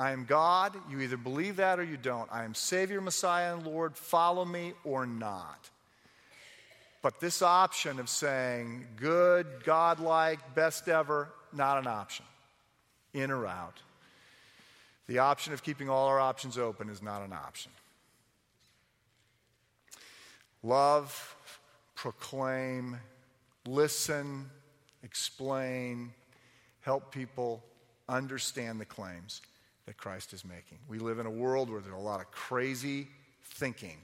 I 0.00 0.12
am 0.12 0.24
God. 0.24 0.74
You 0.90 1.00
either 1.00 1.18
believe 1.18 1.56
that 1.56 1.78
or 1.78 1.84
you 1.84 1.98
don't. 1.98 2.26
I 2.32 2.44
am 2.44 2.54
Savior, 2.54 3.02
Messiah, 3.02 3.54
and 3.54 3.66
Lord. 3.66 3.94
Follow 3.94 4.46
me 4.46 4.72
or 4.82 5.04
not. 5.04 5.68
But 7.02 7.20
this 7.20 7.42
option 7.42 8.00
of 8.00 8.08
saying 8.08 8.86
good, 8.96 9.46
godlike, 9.62 10.54
best 10.54 10.88
ever, 10.88 11.28
not 11.52 11.76
an 11.76 11.86
option. 11.86 12.24
In 13.12 13.30
or 13.30 13.46
out. 13.46 13.76
The 15.06 15.18
option 15.18 15.52
of 15.52 15.62
keeping 15.62 15.90
all 15.90 16.06
our 16.06 16.18
options 16.18 16.56
open 16.56 16.88
is 16.88 17.02
not 17.02 17.20
an 17.20 17.34
option. 17.34 17.70
Love, 20.62 21.36
proclaim, 21.94 22.96
listen, 23.66 24.48
explain, 25.02 26.14
help 26.80 27.12
people 27.12 27.62
understand 28.08 28.80
the 28.80 28.86
claims 28.86 29.42
that 29.90 29.96
Christ 29.96 30.32
is 30.32 30.44
making. 30.44 30.78
We 30.88 31.00
live 31.00 31.18
in 31.18 31.26
a 31.26 31.30
world 31.30 31.68
where 31.68 31.80
there's 31.80 31.92
a 31.92 31.98
lot 31.98 32.20
of 32.20 32.30
crazy 32.30 33.08
thinking 33.42 33.96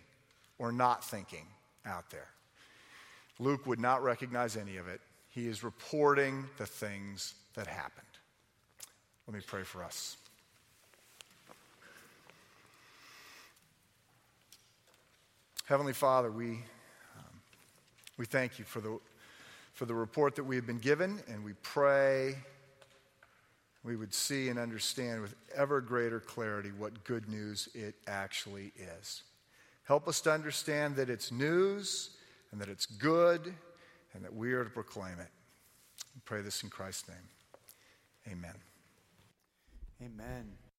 or 0.59 0.72
not 0.72 1.05
thinking 1.05 1.47
out 1.84 2.11
there. 2.11 2.26
Luke 3.39 3.64
would 3.68 3.78
not 3.78 4.03
recognize 4.03 4.57
any 4.57 4.78
of 4.78 4.89
it. 4.89 5.01
He 5.28 5.47
is 5.47 5.62
reporting 5.62 6.45
the 6.57 6.66
things 6.66 7.34
that 7.55 7.68
happened. 7.68 8.05
Let 9.28 9.37
me 9.37 9.41
pray 9.47 9.62
for 9.62 9.84
us. 9.84 10.16
Heavenly 15.66 15.93
Father, 15.93 16.32
we, 16.32 16.49
um, 17.16 17.41
we 18.18 18.24
thank 18.24 18.59
you 18.59 18.64
for 18.64 18.80
the, 18.80 18.99
for 19.72 19.84
the 19.84 19.95
report 19.95 20.34
that 20.34 20.43
we 20.43 20.57
have 20.57 20.66
been 20.66 20.80
given, 20.80 21.20
and 21.28 21.45
we 21.45 21.53
pray 21.62 22.34
we 23.87 23.95
would 23.97 24.12
see 24.12 24.49
and 24.49 24.59
understand 24.59 25.22
with 25.22 25.34
ever 25.55 25.80
greater 25.80 26.18
clarity 26.18 26.70
what 26.76 27.05
good 27.05 27.28
news 27.28 27.68
it 27.72 27.95
actually 28.09 28.72
is. 29.01 29.22
Help 29.84 30.09
us 30.09 30.20
to 30.22 30.32
understand 30.32 30.97
that 30.97 31.09
it's 31.09 31.30
news 31.30 32.11
and 32.51 32.61
that 32.61 32.68
it's 32.68 32.87
good 32.87 33.55
and 34.12 34.24
that 34.24 34.34
we 34.34 34.53
are 34.53 34.64
to 34.64 34.70
proclaim 34.70 35.20
it. 35.20 35.30
We 36.14 36.20
pray 36.24 36.41
this 36.41 36.64
in 36.64 36.70
Christ's 36.70 37.09
name. 37.09 38.32
Amen. 38.32 38.55
Amen. 40.03 40.66